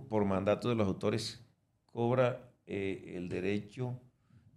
por 0.09 0.25
mandato 0.25 0.71
de 0.71 0.75
los 0.75 0.87
autores, 0.87 1.45
cobra 1.85 2.51
eh, 2.67 3.13
el 3.15 3.29
derecho 3.29 4.01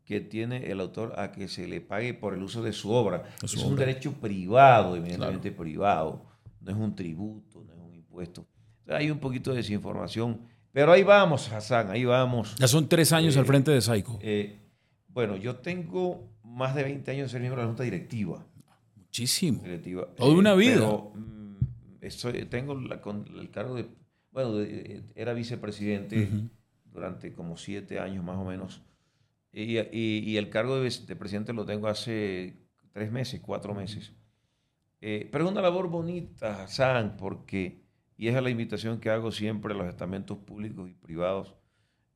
que 0.06 0.22
tiene 0.22 0.72
el 0.72 0.80
autor 0.80 1.14
a 1.20 1.32
que 1.34 1.50
se 1.50 1.68
le 1.68 1.82
pague 1.82 2.14
por 2.14 2.34
el 2.34 2.42
uso 2.42 2.64
de 2.64 2.72
su 2.72 2.90
obra. 2.90 3.26
es 3.44 3.56
un 3.58 3.76
derecho 3.76 4.14
privado, 4.14 4.96
evidentemente 4.96 5.52
privado. 5.52 6.26
No 6.62 6.72
es 6.72 6.78
un 6.78 6.96
tributo, 6.96 7.62
no 7.66 7.74
es 7.74 7.80
un 7.80 7.94
impuesto. 7.94 8.48
hay 8.88 9.12
un 9.12 9.20
poquito 9.20 9.52
de 9.52 9.58
desinformación. 9.58 10.40
Pero 10.72 10.94
ahí 10.94 11.04
vamos, 11.04 11.52
Hassan, 11.52 11.92
ahí 11.92 12.06
vamos. 12.06 12.56
Ya 12.56 12.68
son 12.68 12.88
tres 12.88 13.12
años 13.12 13.36
al 13.36 13.44
eh, 13.44 13.48
frente 13.48 13.72
de 13.72 13.82
Saico. 13.82 14.18
Eh, 14.22 14.58
bueno, 15.10 15.36
yo 15.36 15.58
tengo 15.58 16.30
más 16.44 16.76
de 16.76 16.84
20 16.84 17.12
años 17.12 17.24
de 17.24 17.30
ser 17.30 17.42
miembro 17.42 17.62
de 17.62 17.66
la 17.66 17.70
Junta 17.70 17.84
Directiva. 17.84 18.46
Muchísimo. 19.10 19.64
Toda 20.16 20.38
una 20.38 20.54
vida. 20.54 20.76
Pero, 20.76 21.12
mm, 21.16 22.50
tengo 22.50 22.74
el 22.74 23.50
cargo 23.50 23.76
de, 23.76 23.88
bueno, 24.32 24.64
era 25.16 25.34
vicepresidente 25.34 26.30
durante 26.86 27.34
como 27.34 27.58
siete 27.58 28.00
años 28.00 28.24
más 28.24 28.38
o 28.38 28.46
menos. 28.46 28.82
Y, 29.52 30.38
el 30.38 30.50
cargo 30.50 30.80
de, 30.80 31.16
presidente 31.16 31.54
lo 31.54 31.66
tengo 31.66 31.88
hace 31.88 32.56
tres 32.92 33.12
meses, 33.12 33.42
cuatro 33.42 33.74
meses. 33.74 34.14
Eh, 35.02 35.28
pero 35.32 35.46
es 35.46 35.52
una 35.52 35.62
labor 35.62 35.90
bonita, 35.90 36.68
San, 36.68 37.18
porque, 37.18 37.82
y 38.18 38.28
esa 38.28 38.38
es 38.38 38.44
la 38.44 38.50
invitación 38.50 39.00
que 39.00 39.10
hago 39.10 39.32
siempre 39.32 39.74
a 39.74 39.78
los 39.78 39.88
estamentos 39.88 40.38
públicos 40.38 40.90
y 40.90 40.94
privados. 40.94 41.56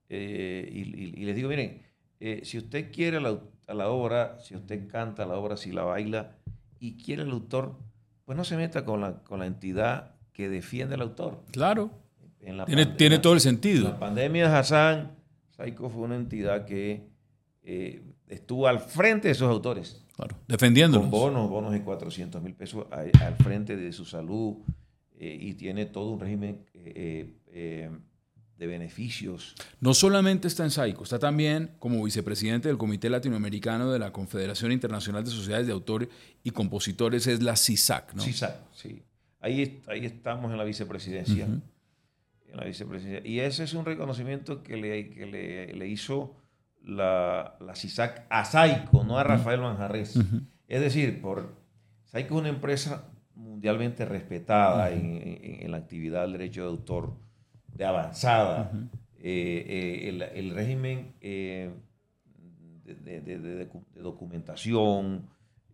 Eh, 0.10 0.70
y, 0.72 1.26
les 1.26 1.36
digo, 1.36 1.50
miren, 1.50 1.82
eh, 2.20 2.42
si 2.44 2.60
usted 2.60 2.92
quiere 2.92 3.20
la, 3.20 3.42
a 3.68 3.74
la 3.74 3.90
obra, 3.90 4.40
si 4.40 4.56
usted 4.56 4.88
canta 4.88 5.26
la 5.26 5.36
obra, 5.36 5.58
si 5.58 5.72
la 5.72 5.84
baila, 5.84 6.38
y 6.84 6.98
quiere 6.98 7.24
el 7.24 7.32
autor, 7.32 7.78
pues 8.26 8.38
no 8.38 8.44
se 8.44 8.58
meta 8.58 8.84
con 8.84 9.00
la, 9.02 9.24
con 9.24 9.40
la 9.40 9.46
entidad 9.46 10.16
que 10.34 10.50
defiende 10.50 10.96
al 10.96 11.02
autor. 11.02 11.44
Claro. 11.52 11.92
En 12.42 12.58
la 12.58 12.66
Tiene, 12.66 12.84
pandemia- 12.86 12.98
tiene 12.98 13.20
todo 13.20 13.34
el 13.34 13.38
en 13.38 13.42
sentido. 13.42 13.84
la 13.90 14.00
pandemia, 14.00 14.58
Hassan, 14.60 15.12
Saico 15.52 15.90
fue 15.90 16.02
una 16.02 16.16
entidad 16.18 16.66
que 16.66 17.08
eh, 17.64 18.04
estuvo 18.28 18.68
al 18.68 18.80
frente 18.80 19.30
de 19.30 19.34
sus 19.34 19.48
autores, 19.48 20.04
Claro. 20.16 20.36
con 20.36 20.46
Defendiéndolos. 20.48 21.10
bonos, 21.10 21.50
bonos 21.50 21.72
de 21.72 21.82
400 21.84 22.42
mil 22.42 22.54
pesos 22.54 22.86
al 22.92 23.36
frente 23.36 23.78
de 23.78 23.94
su 23.94 24.04
salud 24.04 24.58
eh, 25.18 25.38
y 25.40 25.54
tiene 25.54 25.86
todo 25.86 26.12
un 26.12 26.20
régimen 26.20 26.66
eh, 26.74 27.90
de 28.58 28.68
beneficios. 28.68 29.56
No 29.82 29.94
solamente 29.94 30.48
está 30.48 30.64
en 30.64 30.72
Saico, 30.72 31.04
está 31.04 31.20
también 31.20 31.72
como 31.80 32.04
vicepresidente 32.04 32.68
del 32.70 32.78
Comité 32.78 33.10
Latinoamericano 33.10 33.92
de 33.92 34.00
la 34.00 34.12
Confederación 34.14 34.72
Internacional 34.72 35.24
de 35.24 35.32
Sociedades 35.32 35.68
de 35.68 35.74
Autores 35.74 36.10
y 36.44 36.52
Compositores, 36.52 37.28
es 37.28 37.42
la 37.42 37.56
CISAC, 37.56 38.14
¿no? 38.14 38.22
Sa- 38.34 38.62
sí. 38.74 39.02
Ahí, 39.42 39.82
ahí 39.88 40.06
estamos 40.06 40.52
en 40.52 40.58
la 40.58 40.64
vicepresidencia. 40.64 41.46
En 41.46 42.58
la 42.58 42.64
vicepresidencia. 42.66 43.30
Y 43.30 43.40
ese 43.40 43.64
es 43.64 43.74
un 43.74 43.84
reconocimiento 43.86 44.62
que 44.64 44.78
le, 44.78 45.10
que 45.10 45.26
le, 45.26 45.74
le 45.74 45.88
hizo 45.88 46.36
la, 46.84 47.56
la 47.60 47.76
CISAC 47.76 48.26
a 48.30 48.46
Saico, 48.46 49.04
no 49.04 49.18
a 49.18 49.24
Rafael 49.24 49.60
Manjarres. 49.62 50.18
Es 50.68 50.80
decir, 50.82 51.22
por 51.22 51.56
Saico 52.06 52.36
es 52.36 52.40
una 52.42 52.50
empresa 52.50 53.10
mundialmente 53.36 54.06
respetada 54.06 54.92
en, 54.92 55.16
en- 55.18 55.64
en 55.66 55.72
la 55.72 55.78
actividad 55.78 56.22
del 56.22 56.34
derecho 56.34 56.62
de 56.62 56.68
autor, 56.70 57.14
de 57.76 57.86
avanzada. 57.86 58.72
Eh, 59.20 59.66
eh, 59.68 60.10
el, 60.10 60.22
el 60.22 60.54
régimen 60.56 61.14
eh, 61.22 61.72
de, 62.86 62.96
de- 62.96 63.22
de- 63.22 63.40
de 63.40 63.70
docu- 63.70 63.86
de 63.94 64.02
documentación, 64.02 65.28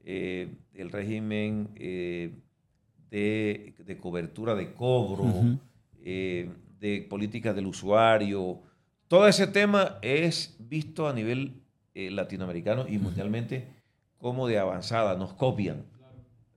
eh, 0.06 0.48
el 0.74 0.91
régimen 0.91 1.70
eh, 1.75 2.32
de, 3.10 3.74
de 3.86 3.98
cobertura 3.98 4.53
de 4.56 4.72
cobro, 4.74 5.25
eh, 6.03 6.50
de 6.79 7.06
políticas 7.10 7.56
del 7.56 7.65
usuario. 7.68 8.62
Todo 9.08 9.27
ese 9.27 9.48
tema 9.48 9.98
es 10.03 10.56
visto 10.60 11.08
a 11.08 11.13
nivel 11.13 11.63
eh, 11.96 12.12
latinoamericano 12.12 12.88
y 12.88 13.00
mundialmente 13.00 13.68
como 14.20 14.48
de 14.48 14.60
avanzada, 14.60 15.15
nos 15.18 15.34
copian. 15.34 15.84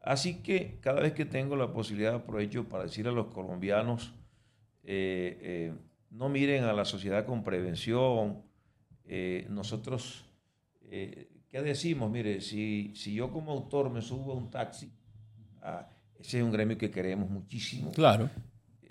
Así 0.02 0.42
que 0.42 0.78
cada 0.80 1.00
vez 1.00 1.12
que 1.14 1.24
tengo 1.24 1.56
la 1.56 1.72
posibilidad 1.72 2.14
aprovecho 2.14 2.64
para 2.68 2.82
decir 2.84 3.06
a 3.08 3.12
los 3.12 3.28
colombianos, 3.28 4.12
eh, 4.84 5.38
eh, 5.42 5.74
no 6.10 6.28
miren 6.28 6.64
a 6.64 6.72
la 6.72 6.84
sociedad 6.84 7.24
con 7.26 7.42
prevención. 7.44 8.42
Eh, 9.04 9.46
nosotros, 9.50 10.24
¿qué 10.88 11.62
decimos? 11.62 12.10
Mire, 12.10 12.40
si, 12.40 12.92
si 12.94 13.14
yo 13.14 13.30
como 13.30 13.52
autor 13.52 13.90
me 13.90 14.00
subo 14.02 14.32
a 14.32 14.36
un 14.36 14.50
taxi, 14.50 14.90
ah, 15.62 15.88
ese 16.18 16.38
es 16.38 16.44
un 16.44 16.52
gremio 16.52 16.78
que 16.78 16.90
queremos 16.90 17.28
muchísimo 17.30 17.90
Claro. 17.92 18.30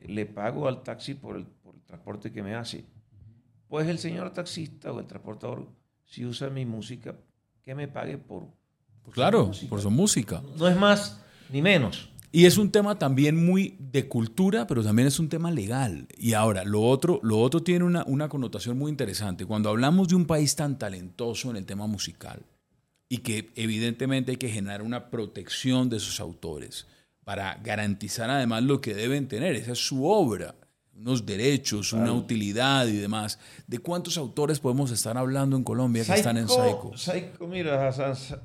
le 0.05 0.25
pago 0.25 0.67
al 0.67 0.83
taxi 0.83 1.13
por 1.13 1.37
el, 1.37 1.45
por 1.45 1.75
el 1.75 1.81
transporte 1.83 2.31
que 2.31 2.43
me 2.43 2.55
hace. 2.55 2.85
Pues 3.67 3.87
el 3.87 3.99
señor 3.99 4.31
taxista 4.33 4.91
o 4.91 4.99
el 4.99 5.07
transportador, 5.07 5.69
si 6.05 6.25
usa 6.25 6.49
mi 6.49 6.65
música, 6.65 7.15
que 7.63 7.73
me 7.73 7.87
pague 7.87 8.17
por... 8.17 8.47
por 9.01 9.05
su 9.05 9.11
Claro, 9.11 9.45
música. 9.47 9.69
por 9.69 9.81
su 9.81 9.91
música. 9.91 10.43
No 10.57 10.67
es 10.67 10.75
más 10.75 11.23
ni 11.51 11.61
menos. 11.61 12.10
Y 12.33 12.45
es 12.45 12.57
un 12.57 12.71
tema 12.71 12.97
también 12.97 13.45
muy 13.45 13.75
de 13.79 14.07
cultura, 14.07 14.65
pero 14.65 14.83
también 14.83 15.07
es 15.07 15.19
un 15.19 15.27
tema 15.27 15.51
legal. 15.51 16.07
Y 16.17 16.33
ahora, 16.33 16.63
lo 16.63 16.81
otro, 16.81 17.19
lo 17.23 17.39
otro 17.39 17.61
tiene 17.61 17.83
una, 17.83 18.03
una 18.07 18.29
connotación 18.29 18.77
muy 18.77 18.89
interesante. 18.89 19.45
Cuando 19.45 19.69
hablamos 19.69 20.07
de 20.07 20.15
un 20.15 20.25
país 20.25 20.55
tan 20.55 20.79
talentoso 20.79 21.49
en 21.49 21.57
el 21.57 21.65
tema 21.65 21.87
musical 21.87 22.41
y 23.09 23.17
que 23.17 23.51
evidentemente 23.55 24.31
hay 24.31 24.37
que 24.37 24.49
generar 24.49 24.81
una 24.81 25.09
protección 25.09 25.89
de 25.89 25.99
sus 25.99 26.21
autores 26.21 26.87
para 27.25 27.55
garantizar 27.63 28.29
además 28.29 28.63
lo 28.63 28.81
que 28.81 28.93
deben 28.93 29.27
tener, 29.27 29.55
esa 29.55 29.73
es 29.73 29.79
su 29.79 30.05
obra, 30.05 30.55
unos 30.95 31.25
derechos, 31.25 31.93
una 31.93 32.13
utilidad 32.13 32.87
y 32.87 32.97
demás. 32.97 33.39
¿De 33.67 33.79
cuántos 33.79 34.17
autores 34.17 34.59
podemos 34.59 34.91
estar 34.91 35.17
hablando 35.17 35.57
en 35.57 35.63
Colombia 35.63 36.05
que 36.05 36.13
están 36.13 36.37
en 36.37 36.47
Saico? 36.47 36.97
Saico, 36.97 37.47
mira, 37.47 37.91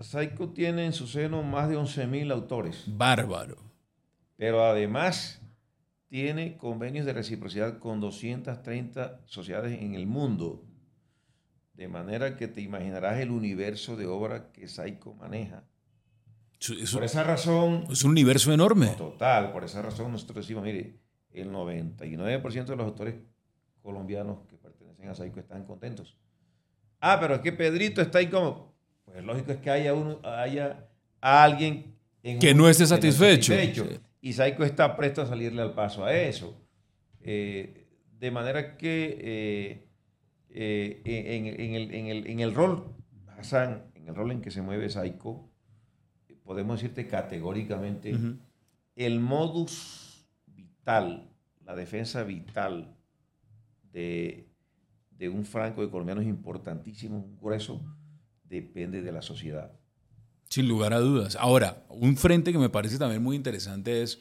Saico 0.01 0.49
tiene 0.49 0.87
en 0.87 0.93
su 0.93 1.07
seno 1.07 1.43
más 1.43 1.69
de 1.69 1.77
11.000 1.77 2.33
autores, 2.33 2.83
Bárbaro. 2.87 3.66
Pero 4.37 4.65
además 4.65 5.41
tiene 6.09 6.57
convenios 6.57 7.05
de 7.07 7.13
reciprocidad 7.13 7.79
con 7.79 8.01
230 8.01 9.21
sociedades 9.27 9.81
en 9.81 9.95
el 9.95 10.07
mundo. 10.07 10.65
De 11.75 11.89
manera 11.89 12.37
que 12.37 12.49
te 12.49 12.61
imaginarás 12.63 13.19
el 13.21 13.31
universo 13.31 13.97
de 13.97 14.07
obra 14.07 14.51
que 14.53 14.67
Saico 14.69 15.15
maneja. 15.15 15.65
Es, 16.59 16.93
Por 16.93 17.05
esa 17.05 17.23
razón, 17.23 17.85
es 17.91 18.03
un 18.03 18.13
universo 18.13 18.53
enorme. 18.53 18.89
total, 18.97 19.53
por 19.53 19.65
esa 19.65 19.83
razón 19.83 20.11
nosotros 20.13 20.47
decimos, 20.47 20.65
mire, 20.65 20.97
el 21.33 21.51
99% 21.51 22.65
de 22.65 22.77
los 22.77 22.87
autores 22.87 23.15
colombianos 23.83 24.39
que 24.49 24.57
pertenecen 24.57 25.09
a 25.09 25.15
Saico 25.15 25.39
están 25.39 25.65
contentos. 25.65 26.17
Ah, 27.01 27.19
pero 27.21 27.35
es 27.35 27.41
que 27.43 27.53
Pedrito 27.53 28.01
está 28.01 28.23
incómodo. 28.23 28.75
Pues 29.05 29.23
lógico 29.23 29.53
es 29.53 29.59
que 29.59 29.71
haya, 29.71 29.93
uno, 29.93 30.19
haya 30.25 30.89
alguien 31.21 31.95
en 32.23 32.39
Que 32.39 32.53
un- 32.53 32.57
no 32.59 32.69
esté 32.71 32.87
satisfecho. 32.87 33.53
satisfecho. 33.55 34.01
Y 34.27 34.33
Saico 34.33 34.65
está 34.65 34.97
presto 34.97 35.23
a 35.23 35.27
salirle 35.27 35.63
al 35.63 35.73
paso 35.75 36.05
a 36.05 36.13
eso. 36.13 36.61
Eh, 37.21 37.87
de 38.19 38.31
manera 38.33 38.77
que 38.77 39.19
eh, 39.21 39.89
eh, 40.51 41.03
en, 41.05 41.47
en 41.47 41.75
el, 41.75 41.95
en 41.95 42.07
el- 42.07 42.27
en 42.27 42.41
el 42.41 42.53
rol, 42.53 42.93
Hassan, 43.39 43.85
en 43.95 44.09
el 44.09 44.15
rol 44.17 44.33
en 44.33 44.41
que 44.41 44.51
se 44.51 44.63
mueve 44.63 44.89
Saico, 44.91 45.49
podemos 46.43 46.81
decirte 46.81 47.07
categóricamente, 47.07 48.11
el 48.97 49.21
modus 49.21 50.27
vital, 50.47 51.31
la 51.65 51.77
defensa 51.77 52.25
vital 52.25 52.97
de, 53.93 54.49
de 55.11 55.29
un 55.29 55.45
franco 55.45 55.83
de 55.83 55.91
colombiano 55.91 56.21
es 56.21 56.27
importantísimo, 56.27 57.17
un 57.19 57.37
grueso, 57.37 57.81
depende 58.43 59.03
de 59.03 59.13
la 59.13 59.23
sociedad. 59.23 59.76
Sin 60.49 60.69
lugar 60.69 60.93
a 60.93 61.01
dudas. 61.01 61.37
Ahora, 61.37 61.85
un 61.89 62.17
frente 62.17 62.53
que 62.53 62.59
me 62.59 62.69
parece 62.69 62.99
también 62.99 63.23
muy 63.23 63.37
interesante 63.37 64.03
es, 64.03 64.19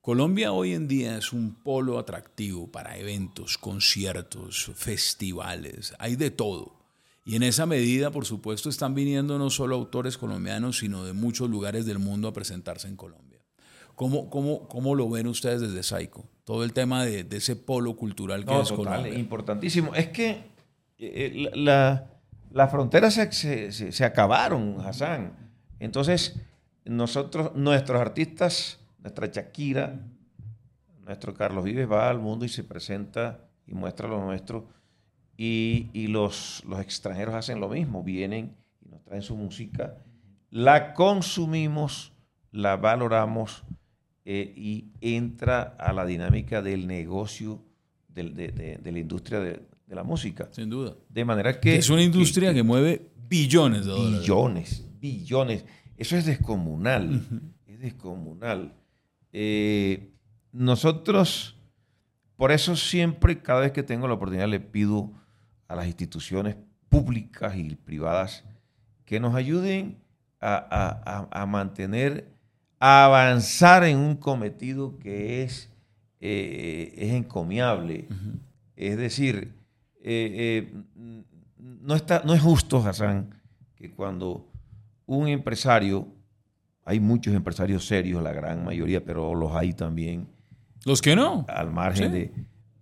Colombia 0.00 0.52
hoy 0.52 0.74
en 0.74 0.86
día 0.88 1.16
es 1.16 1.32
un 1.32 1.54
polo 1.54 1.98
atractivo 1.98 2.70
para 2.70 2.98
eventos, 2.98 3.56
conciertos, 3.56 4.70
festivales, 4.74 5.94
hay 5.98 6.16
de 6.16 6.30
todo. 6.30 6.76
Y 7.24 7.36
en 7.36 7.42
esa 7.42 7.64
medida, 7.64 8.10
por 8.10 8.26
supuesto, 8.26 8.68
están 8.68 8.94
viniendo 8.94 9.38
no 9.38 9.48
solo 9.48 9.76
autores 9.76 10.18
colombianos, 10.18 10.78
sino 10.78 11.04
de 11.04 11.14
muchos 11.14 11.48
lugares 11.48 11.86
del 11.86 11.98
mundo 11.98 12.28
a 12.28 12.34
presentarse 12.34 12.86
en 12.86 12.96
Colombia. 12.96 13.40
¿Cómo, 13.94 14.28
cómo, 14.28 14.68
cómo 14.68 14.94
lo 14.94 15.08
ven 15.08 15.26
ustedes 15.28 15.62
desde 15.62 15.82
Saico? 15.82 16.28
Todo 16.44 16.64
el 16.64 16.74
tema 16.74 17.04
de, 17.06 17.24
de 17.24 17.36
ese 17.38 17.56
polo 17.56 17.96
cultural 17.96 18.44
que 18.44 18.50
No, 18.52 18.60
es 18.60 18.68
total, 18.68 18.84
Colombia. 18.96 19.18
importantísimo. 19.18 19.94
Es 19.94 20.08
que 20.08 20.42
eh, 20.98 21.32
la, 21.54 21.56
la- 21.56 22.10
las 22.50 22.70
fronteras 22.70 23.14
se, 23.14 23.32
se- 23.32 23.72
se- 23.72 23.90
se 23.92 24.04
acabaron, 24.04 24.80
Hassan. 24.80 25.43
Entonces, 25.80 26.40
nosotros, 26.84 27.52
nuestros 27.54 28.00
artistas, 28.00 28.78
nuestra 28.98 29.26
Shakira, 29.26 30.00
nuestro 31.04 31.34
Carlos 31.34 31.64
Vives 31.64 31.90
va 31.90 32.08
al 32.08 32.18
mundo 32.18 32.44
y 32.44 32.48
se 32.48 32.64
presenta 32.64 33.40
y 33.66 33.74
muestra 33.74 34.08
lo 34.08 34.22
nuestro. 34.24 34.68
Y, 35.36 35.88
y 35.92 36.06
los, 36.06 36.62
los 36.68 36.80
extranjeros 36.80 37.34
hacen 37.34 37.60
lo 37.60 37.68
mismo, 37.68 38.02
vienen 38.02 38.54
y 38.84 38.88
nos 38.88 39.02
traen 39.02 39.22
su 39.22 39.34
música, 39.36 39.96
la 40.50 40.94
consumimos, 40.94 42.12
la 42.52 42.76
valoramos 42.76 43.64
eh, 44.24 44.52
y 44.56 44.92
entra 45.00 45.62
a 45.78 45.92
la 45.92 46.06
dinámica 46.06 46.62
del 46.62 46.86
negocio 46.86 47.60
del- 48.08 48.34
de, 48.36 48.48
de- 48.52 48.76
de 48.78 48.92
la 48.92 48.98
industria 49.00 49.40
de, 49.40 49.60
de 49.86 49.94
la 49.94 50.04
música. 50.04 50.48
Sin 50.52 50.70
duda. 50.70 50.94
De 51.08 51.24
manera 51.24 51.58
que... 51.58 51.76
es 51.76 51.90
una 51.90 52.02
industria 52.02 52.54
que, 52.54 52.62
mueve 52.62 53.10
billones 53.28 53.84
de 53.84 53.90
dólares. 53.90 54.20
Billones, 54.20 54.86
billones. 55.12 55.64
Eso 55.96 56.16
es 56.16 56.24
descomunal. 56.26 57.22
Es 57.66 57.78
descomunal. 57.80 58.72
Eh, 59.32 60.10
nosotros, 60.52 61.56
por 62.36 62.52
eso 62.52 62.74
siempre, 62.76 63.42
cada 63.42 63.60
vez 63.60 63.72
que 63.72 63.82
tengo 63.82 64.08
la 64.08 64.14
oportunidad, 64.14 64.48
le 64.48 64.60
pido 64.60 65.12
a 65.68 65.74
las 65.76 65.86
instituciones 65.86 66.56
públicas 66.88 67.54
y 67.56 67.74
privadas 67.74 68.44
que 69.04 69.20
nos 69.20 69.34
ayuden 69.34 69.98
a, 70.40 70.54
a- 70.54 71.28
a- 71.30 71.42
a 71.42 71.46
mantener, 71.46 72.28
a 72.78 73.04
avanzar 73.06 73.84
en 73.84 73.98
un 73.98 74.16
cometido 74.16 74.98
que 74.98 75.42
es, 75.42 75.70
eh, 76.20 76.94
es 76.96 77.12
encomiable. 77.12 78.06
Es 78.76 78.96
decir, 78.96 79.52
eh, 80.02 80.72
no, 81.58 81.94
está, 81.94 82.22
no 82.24 82.34
es 82.34 82.40
justo, 82.42 82.78
Hassan, 82.78 83.34
que 83.74 83.90
cuando 83.90 84.50
un 85.06 85.28
empresario, 85.28 86.08
hay 86.84 87.00
muchos 87.00 87.34
empresarios 87.34 87.86
serios, 87.86 88.22
la 88.22 88.32
gran 88.32 88.64
mayoría, 88.64 89.04
pero 89.04 89.34
los 89.34 89.52
hay 89.52 89.72
también 89.72 90.28
Los 90.84 91.00
que 91.02 91.16
no. 91.16 91.44
al 91.48 91.70
margen 91.70 92.12
Sí. 92.12 92.18
de... 92.18 92.32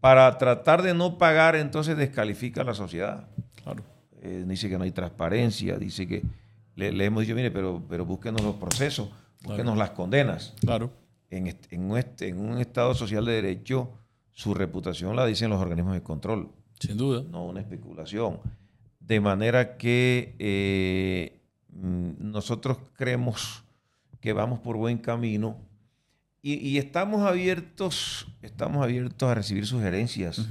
Para 0.01 0.37
tratar 0.39 0.83
de 0.83 0.95
no 0.95 1.17
pagar, 1.17 1.55
entonces 1.55 1.97
descalifica 1.97 2.63
a 2.63 2.65
la 2.65 2.75
sociedad. 2.75 3.29
Claro. 3.63 3.85
Eh, 4.21 4.45
dice 4.49 4.69
que 4.69 4.77
no 4.77 4.83
hay 4.83 4.91
transparencia, 4.91 5.77
dice 5.79 6.09
que 6.09 6.23
le, 6.75 6.91
le 6.91 7.05
hemos 7.05 7.23
dicho, 7.23 7.37
mire, 7.37 7.53
pero, 7.53 7.81
pero 7.89 8.05
búsquenos 8.05 8.43
los 8.43 8.57
procesos. 8.57 9.09
porque 9.43 9.57
Claro. 9.63 9.71
nos 9.71 9.79
las 9.79 9.91
condenas. 9.91 10.55
Claro. 10.61 10.91
En, 11.31 11.45
un 11.45 11.97
est- 11.99 12.23
en 12.23 12.39
un 12.41 12.59
Estado 12.59 12.95
social 12.95 13.25
de 13.25 13.33
derecho, 13.33 13.91
su 14.33 14.55
reputación 14.55 15.15
la 15.17 15.25
dicen 15.27 15.51
los 15.51 15.61
organismos 15.61 15.95
de 15.95 16.03
control, 16.03 16.49
Sin 16.81 16.97
duda. 16.97 17.23
no 17.31 17.45
una 17.47 17.61
especulación. 17.61 18.39
De 19.01 19.21
manera 19.21 19.77
que 19.77 20.35
eh, 20.39 21.42
nosotros 21.73 22.79
creemos 22.97 23.65
que 24.21 24.33
vamos 24.33 24.61
por 24.61 24.77
buen 24.77 24.99
camino 24.99 25.57
y, 26.43 26.55
y 26.55 26.79
estamos 26.79 27.23
abiertos, 27.27 28.27
estamos 28.43 28.83
abiertos 28.83 29.29
a 29.29 29.35
recibir 29.35 29.67
sugerencias 29.67 30.47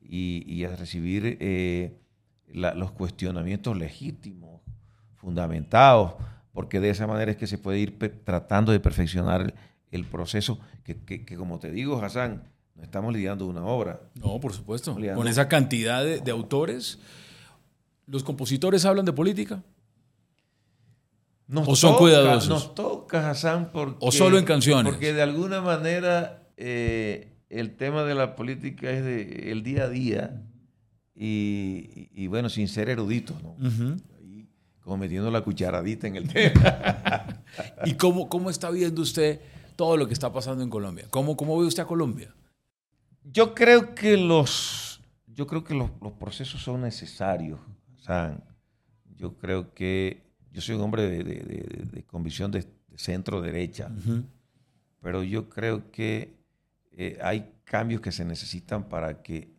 y, 0.00 0.44
y 0.46 0.64
a 0.64 0.76
recibir 0.76 1.38
eh, 1.40 1.98
la- 2.52 2.74
los 2.74 2.92
cuestionamientos 2.92 3.76
legítimos, 3.76 4.60
fundamentados, 5.16 6.14
porque 6.52 6.80
de 6.80 6.90
esa 6.90 7.06
manera 7.06 7.30
es 7.30 7.36
que 7.36 7.46
se 7.46 7.56
puede 7.58 7.78
ir 7.78 7.98
tratando 8.24 8.72
de 8.72 8.80
perfeccionar 8.80 9.54
el, 9.90 10.04
proceso, 10.04 10.58
que, 10.84 10.96
que- 10.96 11.24
que 11.24 11.36
como 11.36 11.58
te 11.58 11.70
digo, 11.70 12.02
Hassan, 12.02 12.42
no 12.74 12.82
estamos 12.82 13.12
lidiando 13.12 13.46
una 13.46 13.64
obra. 13.64 14.00
No, 14.14 14.38
por 14.40 14.52
supuesto. 14.52 14.94
Con 15.16 15.28
esa 15.28 15.48
cantidad 15.48 16.02
de, 16.04 16.20
de 16.20 16.30
autores, 16.30 16.98
¿los 18.06 18.22
compositores 18.24 18.84
hablan 18.84 19.04
de 19.04 19.12
política? 19.12 19.62
Nos 21.52 21.68
¿O 21.68 21.76
son 21.76 21.90
toca- 21.92 21.98
cuidadosos? 22.00 22.48
Nos 22.48 22.74
toca, 22.74 23.30
Hassan, 23.30 23.70
porque... 23.72 23.98
¿O 24.00 24.10
solo 24.10 24.38
en 24.38 24.44
canciones? 24.44 24.90
Porque 24.92 25.12
de 25.12 25.22
alguna 25.22 25.60
manera 25.60 26.48
eh, 26.56 27.36
el 27.50 27.76
tema 27.76 28.04
de 28.04 28.14
la 28.14 28.34
política 28.34 28.90
es 28.90 29.04
de, 29.04 29.52
el 29.52 29.62
día 29.62 29.84
a 29.84 29.88
día 29.88 30.42
y, 31.14 31.28
y- 31.94 32.24
y 32.24 32.26
bueno, 32.26 32.48
sin 32.48 32.68
ser 32.68 32.88
eruditos, 32.88 33.36
¿no? 33.42 33.56
Como 34.80 34.96
metiendo 34.96 35.30
la 35.30 35.42
cucharadita 35.42 36.08
en 36.08 36.16
el 36.16 36.28
tema. 36.32 37.44
¿Y 37.84 37.94
cómo, 37.94 38.28
cómo 38.28 38.50
está 38.50 38.70
viendo 38.70 39.02
usted 39.02 39.40
todo 39.76 39.96
lo 39.96 40.06
que 40.08 40.14
está 40.14 40.32
pasando 40.32 40.64
en 40.64 40.70
Colombia? 40.70 41.06
¿Cómo, 41.10 41.36
cómo 41.36 41.58
ve 41.58 41.66
usted 41.66 41.82
a 41.82 41.86
Colombia? 41.86 42.34
Yo 43.24 43.54
creo 43.54 43.94
que 43.94 44.16
los, 44.16 45.00
yo 45.26 45.46
creo 45.46 45.62
que 45.62 45.74
los, 45.74 45.90
los 46.00 46.12
procesos 46.14 46.62
son 46.62 46.80
necesarios. 46.80 47.60
Hassan. 48.00 48.42
yo 49.16 49.36
creo 49.38 49.72
que 49.74 50.31
yo 50.52 50.60
soy 50.60 50.74
un 50.76 50.82
hombre 50.82 51.08
de, 51.08 51.24
de- 51.24 51.40
de- 51.42 51.86
de 51.92 52.02
convicción 52.04 52.50
de, 52.50 52.66
centro 52.96 53.40
derecha, 53.40 53.90
Ujú. 53.98 54.24
pero 55.00 55.22
yo 55.22 55.48
creo 55.48 55.90
que 55.90 56.36
eh, 56.92 57.18
hay 57.22 57.50
cambios 57.64 58.02
que 58.02 58.12
se 58.12 58.24
necesitan 58.24 58.88
para 58.88 59.22
que 59.22 59.50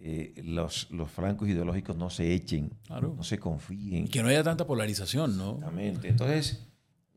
eh, 0.00 0.32
los, 0.44 0.88
los 0.92 1.10
francos 1.10 1.48
ideológicos 1.48 1.96
no 1.96 2.08
se 2.08 2.32
echen, 2.32 2.70
Claro. 2.86 3.14
no 3.16 3.24
se 3.24 3.38
confíen. 3.38 4.04
Y 4.04 4.08
que 4.08 4.22
no 4.22 4.28
haya 4.28 4.44
tanta 4.44 4.64
polarización, 4.64 5.36
¿no? 5.36 5.54
Exactamente. 5.56 6.08
Entonces, 6.08 6.68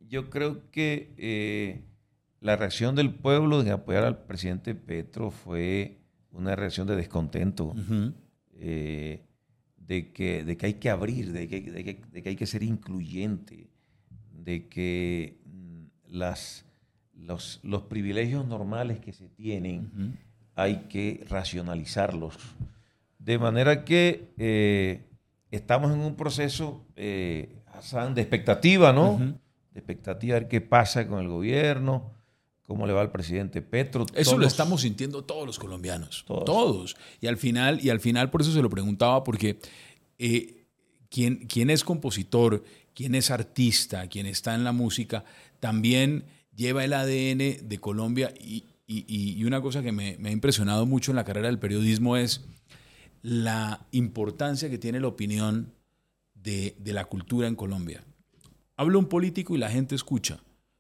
yo 0.10 0.32
creo 0.32 0.72
que 0.72 1.14
eh, 1.18 1.84
la 2.40 2.56
reacción 2.56 2.96
del 2.96 3.14
pueblo 3.14 3.62
en 3.62 3.70
apoyar 3.70 4.04
al 4.04 4.18
presidente 4.24 4.74
Petro 4.74 5.30
fue 5.30 6.00
una 6.32 6.56
reacción 6.56 6.88
de 6.88 6.96
descontento, 6.96 7.76
de, 9.92 10.12
que, 10.14 10.46
de 10.46 10.56
que 10.56 10.66
hay 10.68 10.74
que 10.76 10.90
abrir, 10.90 11.34
de 11.34 11.48
que, 11.50 11.62
de 11.62 11.84
que- 11.84 12.02
de 12.14 12.24
que 12.24 12.30
hay 12.30 12.36
que 12.38 12.46
ser 12.46 12.64
incluyente, 12.64 13.68
de 14.34 14.68
que 14.70 15.38
mm, 15.46 15.84
las, 16.18 16.66
los, 17.14 17.60
los 17.64 17.82
privilegios 17.84 18.46
normales 18.48 19.00
que 19.02 19.12
se 19.12 19.28
tienen 19.28 20.18
hay 20.56 20.86
que 20.90 21.26
racionalizarlos. 21.30 22.36
De 23.20 23.38
manera 23.38 23.84
que 23.84 24.30
eh, 24.38 25.02
estamos 25.52 25.92
en 25.92 26.00
un 26.00 26.16
proceso, 26.16 26.86
eh, 26.96 27.50
Hassan, 27.74 28.16
de 28.16 28.22
expectativa, 28.22 28.94
¿no? 28.94 29.18
De 29.74 29.80
expectativa 29.80 30.36
de 30.36 30.40
ver 30.42 30.50
qué 30.50 30.62
pasa 30.62 31.06
con 31.08 31.20
el 31.20 31.28
gobierno, 31.28 32.12
cómo 32.66 32.88
le 32.88 32.94
va 32.94 33.02
al 33.02 33.12
presidente 33.12 33.62
Petro. 33.62 34.06
Eso 34.16 34.38
lo 34.38 34.48
estamos 34.48 34.82
sintiendo 34.82 35.24
todos 35.24 35.46
los 35.46 35.60
colombianos. 35.60 36.24
Todos. 36.28 36.46
Todos. 36.46 36.96
Y 37.22 37.28
al 37.28 37.38
final, 37.38 37.80
y 37.84 37.90
al 37.90 38.00
final 38.00 38.30
por 38.30 38.42
eso 38.42 38.52
se 38.52 38.62
lo 38.62 38.70
preguntaba, 38.70 39.24
porque 39.24 39.60
eh, 40.22 40.66
quien, 41.10 41.48
quien 41.48 41.70
es 41.70 41.84
compositor, 41.84 42.64
quien 42.94 43.16
es 43.16 43.32
artista, 43.32 44.08
quien 44.08 44.26
está 44.26 44.54
en 44.56 44.64
la 44.64 44.72
música, 44.72 45.24
también 45.60 46.24
lleva 46.56 46.84
el 46.86 46.94
ADN 46.94 47.68
de 47.68 47.78
Colombia. 47.80 48.34
Y, 48.40 48.66
y- 48.88 49.06
y- 49.40 49.44
una 49.46 49.62
cosa 49.62 49.82
que 49.82 49.92
me, 49.92 50.18
me 50.20 50.30
ha 50.30 50.32
impresionado 50.32 50.86
mucho 50.86 51.12
en 51.12 51.16
la 51.16 51.24
carrera 51.26 51.48
del 51.48 51.60
periodismo 51.60 52.18
es 52.18 52.42
la 53.22 53.86
importancia 53.92 54.70
que 54.70 54.78
tiene 54.78 55.00
la 55.00 55.08
opinión 55.08 55.74
de, 56.34 56.76
de 56.80 56.94
la 56.94 57.06
cultura 57.06 57.48
en 57.48 57.56
Colombia. 57.56 58.04
Habla 58.78 58.98
un 58.98 59.06
político 59.08 59.56
y 59.56 59.60
la 59.60 59.70
gente 59.70 59.96
escucha, 59.96 60.40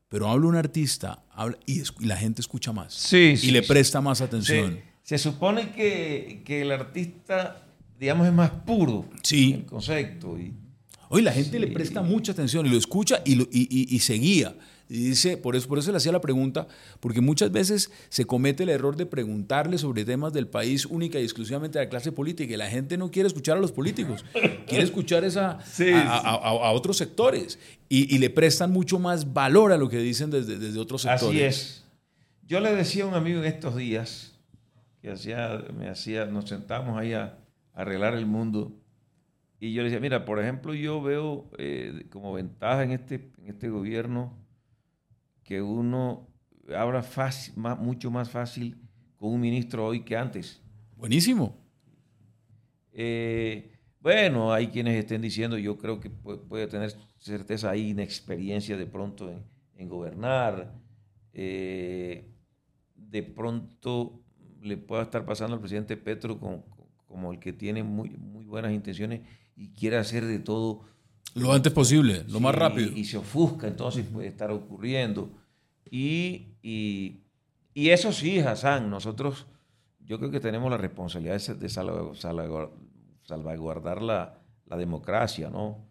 pero 0.09 0.27
habla 0.27 0.47
un 0.47 0.55
artista 0.55 1.23
habla- 1.31 1.57
y, 1.65 1.83
la 2.05 2.17
gente 2.17 2.41
escucha 2.41 2.71
más 2.73 2.93
Sí, 2.93 3.31
y 3.33 3.37
sí, 3.37 3.51
le 3.51 3.61
sí. 3.61 3.67
presta 3.67 4.01
más 4.01 4.21
atención. 4.21 4.79
Se, 5.03 5.17
se 5.17 5.29
supone 5.29 5.71
que, 5.71 6.41
que 6.45 6.61
el 6.63 6.71
artista, 6.71 7.67
digamos, 8.01 8.27
es 8.27 8.33
más 8.33 8.49
puro 8.49 9.05
Sí. 9.23 9.53
el 9.53 9.65
concepto. 9.65 10.37
Y, 10.37 10.53
Hoy 11.13 11.21
la 11.21 11.33
gente 11.33 11.59
le 11.59 11.67
presta 11.67 12.01
mucha 12.01 12.31
atención 12.31 12.65
y 12.65 12.69
lo 12.69 12.77
escucha 12.77 13.21
y, 13.25 13.35
lo- 13.35 13.43
y- 13.51 13.67
y- 13.69 13.93
y 13.95 13.99
se 13.99 14.13
guía. 14.13 14.55
Y 14.89 15.09
dice, 15.09 15.35
por 15.37 15.57
eso, 15.57 15.67
por 15.67 15.77
eso 15.77 15.91
le 15.91 15.97
hacía 15.97 16.11
la 16.13 16.21
pregunta, 16.21 16.67
porque 17.01 17.19
muchas 17.19 17.51
veces 17.51 17.91
se 18.09 18.23
comete 18.25 18.63
el 18.63 18.69
error 18.69 18.95
de 18.95 19.05
preguntarle 19.05 19.77
sobre 19.77 20.05
temas 20.05 20.31
del 20.31 20.47
país 20.47 20.85
única 20.85 21.19
y 21.19 21.23
exclusivamente 21.23 21.79
a 21.79 21.83
la 21.83 21.89
clase 21.89 22.13
política 22.13 22.53
y 22.53 22.57
la 22.57 22.69
gente 22.69 22.97
no 22.97 23.11
quiere 23.11 23.27
escuchar 23.27 23.57
a 23.57 23.59
los 23.59 23.73
políticos, 23.73 24.23
quiere 24.67 24.83
escuchar 24.85 25.23
esa, 25.25 25.59
Sí, 25.69 25.89
a, 25.91 26.01
a- 26.17 26.35
a- 26.35 26.67
a 26.69 26.71
otros 26.71 26.95
sectores 26.97 27.59
y, 27.89 28.13
y 28.15 28.17
le 28.17 28.29
prestan 28.29 28.71
mucho 28.71 28.97
más 28.97 29.33
valor 29.33 29.73
a 29.73 29.77
lo 29.77 29.89
que 29.89 29.97
dicen 29.97 30.29
desde, 30.29 30.57
desde 30.57 30.79
otros 30.79 31.01
sectores. 31.03 31.23
Así 31.29 31.41
es. 31.41 31.83
Yo 32.47 32.61
le 32.61 32.73
decía 32.73 33.03
a 33.03 33.07
un 33.07 33.13
amigo 33.15 33.39
en 33.39 33.45
estos 33.45 33.75
días, 33.75 34.31
que 35.01 35.11
hacía, 35.11 35.61
me 35.77 35.89
hacía, 35.89 36.25
nos 36.25 36.47
sentamos 36.47 36.97
ahí 36.97 37.11
a 37.13 37.37
arreglar 37.73 38.13
el 38.15 38.25
mundo, 38.25 38.77
y 39.59 39.73
yo 39.73 39.81
le 39.83 39.89
decía, 39.89 39.99
mira, 40.01 40.25
por 40.25 40.39
ejemplo, 40.39 40.73
yo 40.73 41.01
veo 41.01 41.49
eh, 41.57 42.07
como 42.09 42.33
ventaja 42.33 42.83
en 42.83 42.91
este, 42.91 43.31
en 43.37 43.47
este 43.47 43.69
gobierno 43.69 44.37
que 45.43 45.61
uno 45.61 46.27
habla 46.75 47.03
fácil, 47.03 47.53
más, 47.57 47.77
mucho 47.79 48.09
más 48.09 48.29
fácil 48.29 48.81
con 49.17 49.31
un 49.33 49.39
ministro 49.41 49.85
hoy 49.85 50.03
que 50.03 50.17
antes. 50.17 50.61
Buenísimo. 50.97 51.57
Eh, 52.93 53.71
bueno, 53.99 54.51
hay 54.51 54.67
quienes 54.67 54.97
estén 54.97 55.21
diciendo, 55.21 55.57
yo 55.57 55.77
creo 55.77 55.99
que 55.99 56.09
pu- 56.11 56.47
puede 56.47 56.67
tener 56.67 56.93
certeza 57.19 57.69
ahí, 57.69 57.89
inexperiencia 57.89 58.75
de 58.77 58.87
pronto 58.87 59.29
en, 59.29 59.43
en 59.75 59.87
gobernar. 59.89 60.73
Eh, 61.33 62.33
de 62.95 63.23
pronto 63.23 64.21
le 64.61 64.77
pueda 64.77 65.03
estar 65.03 65.23
pasando 65.25 65.53
al 65.55 65.59
presidente 65.59 65.97
Petro 65.97 66.39
con- 66.39 66.63
como 67.11 67.31
el 67.33 67.39
que 67.39 67.53
tiene 67.53 67.83
muy, 67.83 68.09
muy 68.11 68.45
buenas 68.45 68.71
intenciones 68.71 69.21
y 69.55 69.69
quiere 69.73 69.97
hacer 69.97 70.25
de 70.25 70.39
todo 70.39 70.81
Lo 71.35 71.53
antes 71.53 71.71
posible, 71.71 72.23
lo 72.27 72.39
más 72.39 72.55
rápido. 72.55 72.91
Y 72.95 73.03
se 73.05 73.17
ofusca, 73.17 73.67
entonces 73.67 74.05
puede 74.05 74.27
estar 74.27 74.49
ocurriendo. 74.51 75.29
Y, 75.89 76.55
y- 76.63 77.21
y 77.73 77.89
eso 77.89 78.11
sí, 78.11 78.39
Hassan, 78.39 78.89
nosotros, 78.89 79.45
yo 80.05 80.17
creo 80.19 80.31
que 80.31 80.39
tenemos 80.39 80.69
la 80.71 80.77
responsabilidad 80.77 81.39
de, 81.41 81.55
de 81.55 81.67
salvagu- 81.67 82.15
salvagu- 82.15 82.71
salvaguardar 83.23 84.01
la, 84.01 84.39
la 84.65 84.77
democracia, 84.77 85.49
¿no? 85.49 85.85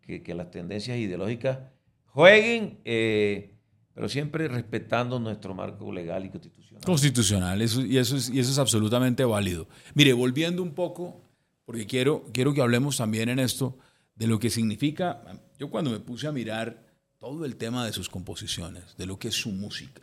Que, 0.00 0.22
que 0.22 0.34
las 0.34 0.50
tendencias 0.50 0.96
ideológicas 0.96 1.58
jueguen, 2.06 2.78
eh, 2.84 3.57
pero 3.98 4.08
siempre 4.08 4.46
respetando 4.46 5.18
nuestro 5.18 5.56
marco 5.56 5.90
legal 5.92 6.24
y 6.24 6.30
constitucional. 6.30 6.84
Constitucional, 6.84 7.60
eso, 7.60 7.84
y, 7.84 7.98
eso 7.98 8.16
es, 8.16 8.28
y 8.30 8.38
eso 8.38 8.52
es 8.52 8.58
absolutamente 8.58 9.24
válido. 9.24 9.66
Mire, 9.94 10.12
volviendo 10.12 10.62
un 10.62 10.72
poco, 10.72 11.20
porque 11.64 11.84
quiero, 11.84 12.24
quiero 12.32 12.54
que 12.54 12.60
hablemos 12.62 12.96
también 12.98 13.28
en 13.28 13.40
esto 13.40 13.76
de 14.14 14.28
lo 14.28 14.38
que 14.38 14.50
significa, 14.50 15.20
yo 15.58 15.68
cuando 15.68 15.90
me 15.90 15.98
puse 15.98 16.28
a 16.28 16.32
mirar 16.32 16.86
todo 17.18 17.44
el 17.44 17.56
tema 17.56 17.84
de 17.84 17.92
sus 17.92 18.08
composiciones, 18.08 18.96
de 18.96 19.06
lo 19.06 19.18
que 19.18 19.26
es 19.28 19.34
su 19.34 19.50
música, 19.50 20.02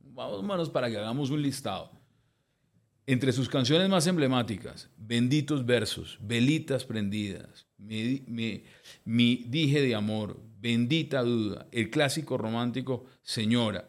vamos 0.00 0.42
manos 0.42 0.70
para 0.70 0.88
que 0.88 0.96
hagamos 0.96 1.28
un 1.28 1.42
listado. 1.42 1.90
Entre 3.04 3.32
sus 3.34 3.50
canciones 3.50 3.90
más 3.90 4.06
emblemáticas, 4.06 4.88
Benditos 4.96 5.66
Versos, 5.66 6.18
Velitas 6.22 6.86
Prendidas, 6.86 7.66
Mi, 7.76 8.24
mi- 8.26 8.64
Mi 9.04 9.44
Dije 9.46 9.82
de 9.82 9.94
Amor, 9.94 10.40
Bendita 10.58 11.22
Duda, 11.22 11.66
el 11.72 11.90
clásico 11.90 12.36
romántico 12.38 13.04
Señora, 13.22 13.88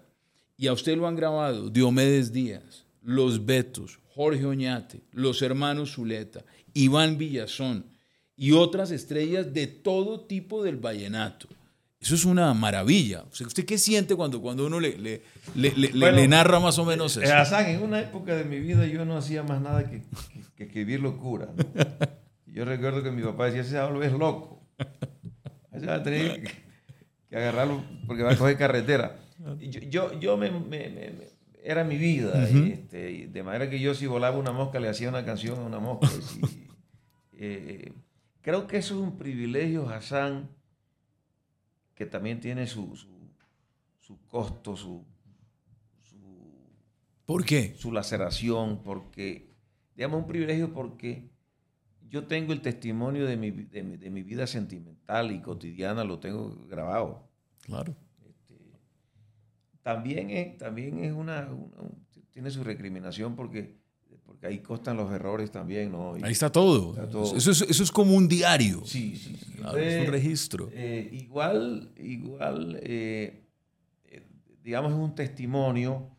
y 0.58 0.68
a 0.68 0.74
usted 0.74 0.98
lo 0.98 1.08
han 1.08 1.16
grabado 1.16 1.70
Diomedes 1.70 2.32
Díaz, 2.34 2.86
Los 3.02 3.46
Betos, 3.46 4.00
Jorge 4.16 4.46
Oñate, 4.46 5.02
Los 5.12 5.42
Hermanos 5.42 5.94
Zuleta, 5.94 6.44
Iván 6.74 7.18
Villazón 7.18 7.86
y 8.36 8.52
otras 8.52 8.92
estrellas 8.92 9.54
de 9.54 9.68
todo 9.68 10.22
tipo 10.22 10.64
del 10.64 10.78
vallenato. 10.78 11.48
Eso 12.00 12.14
es 12.14 12.26
una 12.26 12.54
maravilla. 12.54 13.24
O 13.32 13.34
sea, 13.34 13.48
¿Usted 13.48 13.66
qué 13.66 13.78
siente 13.80 14.16
cuando, 14.16 14.40
cuando 14.40 14.68
uno 14.68 14.80
le, 14.80 14.98
le- 15.00 15.22
le- 15.56 15.72
le- 15.72 15.88
le- 15.90 16.00
Bueno, 16.00 16.18
le 16.18 16.28
narra 16.28 16.60
más 16.60 16.78
o 16.78 16.86
menos 16.86 17.18
Eh, 17.18 17.24
eso? 17.24 17.34
Hassan, 17.34 17.66
en 17.68 17.82
una 17.82 18.00
época 18.02 18.36
de 18.36 18.44
mi 18.44 18.60
vida 18.60 18.86
yo 18.86 19.04
no 19.06 19.18
hacía 19.18 19.42
más 19.42 19.60
nada 19.62 19.90
que, 19.90 20.02
que- 20.02 20.42
que 20.56 20.64
escribir 20.66 21.00
locura. 21.00 21.48
¿no? 21.56 21.64
Yo 22.46 22.66
recuerdo 22.66 23.04
que 23.04 23.12
mi 23.12 23.22
papá 23.22 23.46
decía, 23.46 23.62
ese 23.62 23.72
diablo 23.72 24.02
es 24.04 24.12
loco. 24.12 24.57
Ese 25.78 25.86
va 25.86 25.96
a 25.96 26.04
tener 26.04 26.42
que, 26.44 26.52
que 27.30 27.38
agarrarlo 27.38 27.84
porque 28.06 28.24
va 28.24 28.34
a 28.34 28.38
coger 28.38 28.58
carretera. 28.58 29.20
Yo, 29.60 29.80
yo, 29.82 30.20
yo 30.20 30.38
me, 30.38 30.50
me, 30.50 30.90
me, 30.90 31.38
era 31.64 31.84
mi 31.84 31.98
vida, 31.98 32.50
y, 32.50 32.72
este, 32.72 33.28
de 33.28 33.44
manera 33.44 33.70
que 33.70 33.80
yo 33.80 33.94
si 33.94 34.08
volaba 34.08 34.38
una 34.38 34.52
mosca 34.52 34.80
le 34.80 34.88
hacía 34.90 35.10
una 35.10 35.26
canción 35.26 35.60
a 35.60 35.62
una 35.64 35.80
mosca. 35.80 36.08
Eh, 37.40 37.94
creo 38.42 38.66
que 38.66 38.78
eso 38.78 38.96
es 38.96 39.00
un 39.00 39.16
privilegio, 39.16 39.88
Hassan, 39.88 40.50
que 41.94 42.08
también 42.08 42.40
tiene 42.40 42.66
su, 42.66 42.96
su, 42.96 43.30
su 44.00 44.26
costo, 44.26 44.76
su, 44.76 45.06
su, 46.02 46.18
¿Por 47.28 47.46
qué? 47.46 47.76
Su 47.78 47.92
laceración, 47.92 48.82
porque, 48.82 49.52
digamos, 49.96 50.22
un 50.22 50.28
privilegio 50.28 50.74
porque 50.74 51.30
yo 52.10 52.26
tengo 52.26 52.54
el 52.54 52.62
testimonio 52.62 53.26
de 53.26 53.38
mi, 53.38 53.52
de 53.52 53.84
mi, 53.84 53.98
de 53.98 54.10
mi 54.10 54.24
vida 54.24 54.48
sentimental 54.48 55.32
y 55.32 55.42
cotidiana, 55.42 56.04
lo 56.04 56.20
tengo 56.20 56.66
grabado. 56.68 57.28
Claro 57.66 57.96
también 59.88 60.30
es, 60.32 60.58
también 60.58 61.02
es 61.06 61.14
una, 61.14 61.48
tiene 62.34 62.52
su 62.52 62.62
recriminación 62.62 63.38
porque, 63.38 63.78
porque 64.26 64.46
ahí 64.46 64.60
costan 64.60 64.98
los 64.98 65.10
errores 65.14 65.50
también, 65.50 65.94
¿no? 65.94 66.16
ahí 66.16 66.34
está 66.34 66.52
todo. 66.52 66.94
Eso, 67.38 67.52
es, 67.52 67.62
eso, 67.62 67.84
es, 67.84 67.90
como 67.90 68.14
un 68.14 68.28
diario. 68.28 68.82
Sí, 68.84 69.16
sí. 69.16 69.38
es 69.78 70.06
un 70.06 70.12
registro. 70.12 70.70
Eh, 70.74 71.08
igual, 71.14 71.94
igual, 71.96 72.78
eh, 72.84 73.46
eh, 74.10 74.24
digamos, 74.62 74.92
es 74.92 74.98
un 74.98 75.16
testimonio, 75.16 76.10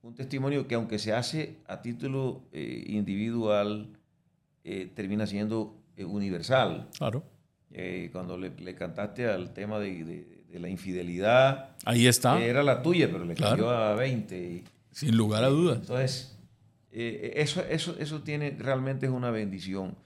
un 0.00 0.14
testimonio 0.14 0.66
que 0.66 0.74
aunque 0.74 0.98
se 0.98 1.12
hace 1.12 1.58
a 1.66 1.82
título 1.82 2.48
individual, 2.50 3.90
termina 4.62 5.26
siendo 5.26 5.76
universal. 5.98 6.88
Claro. 6.96 7.24
cuando 8.12 8.38
le, 8.38 8.50
le, 8.50 8.74
cantaste 8.74 9.26
al 9.26 9.52
tema 9.52 9.78
de 9.78 10.42
de 10.52 10.60
la 10.60 10.68
infidelidad. 10.68 11.70
Ahí 11.84 12.06
está. 12.06 12.40
Era 12.40 12.62
la 12.62 12.82
tuya, 12.82 13.08
pero 13.10 13.24
le 13.24 13.34
cayó 13.34 13.70
a 13.70 13.94
20. 13.94 14.62
Sin 14.90 15.16
lugar 15.16 15.42
a 15.44 15.48
dudas. 15.48 15.78
Entonces, 15.80 16.36
eh, 16.92 17.32
eso, 17.36 17.62
eso, 17.62 17.96
eso 17.98 18.20
tiene, 18.20 18.54
realmente 18.58 19.06
es 19.06 19.12
una 19.12 19.30
bendición. 19.30 19.96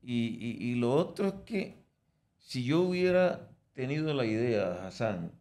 Y, 0.00 0.56
y, 0.60 0.74
lo 0.76 0.94
otro 0.94 1.26
es 1.26 1.34
que 1.44 1.74
si 2.38 2.64
yo 2.64 2.80
hubiera 2.80 3.50
tenido 3.74 4.14
la 4.14 4.24
idea, 4.24 4.86
Hassan, 4.86 5.32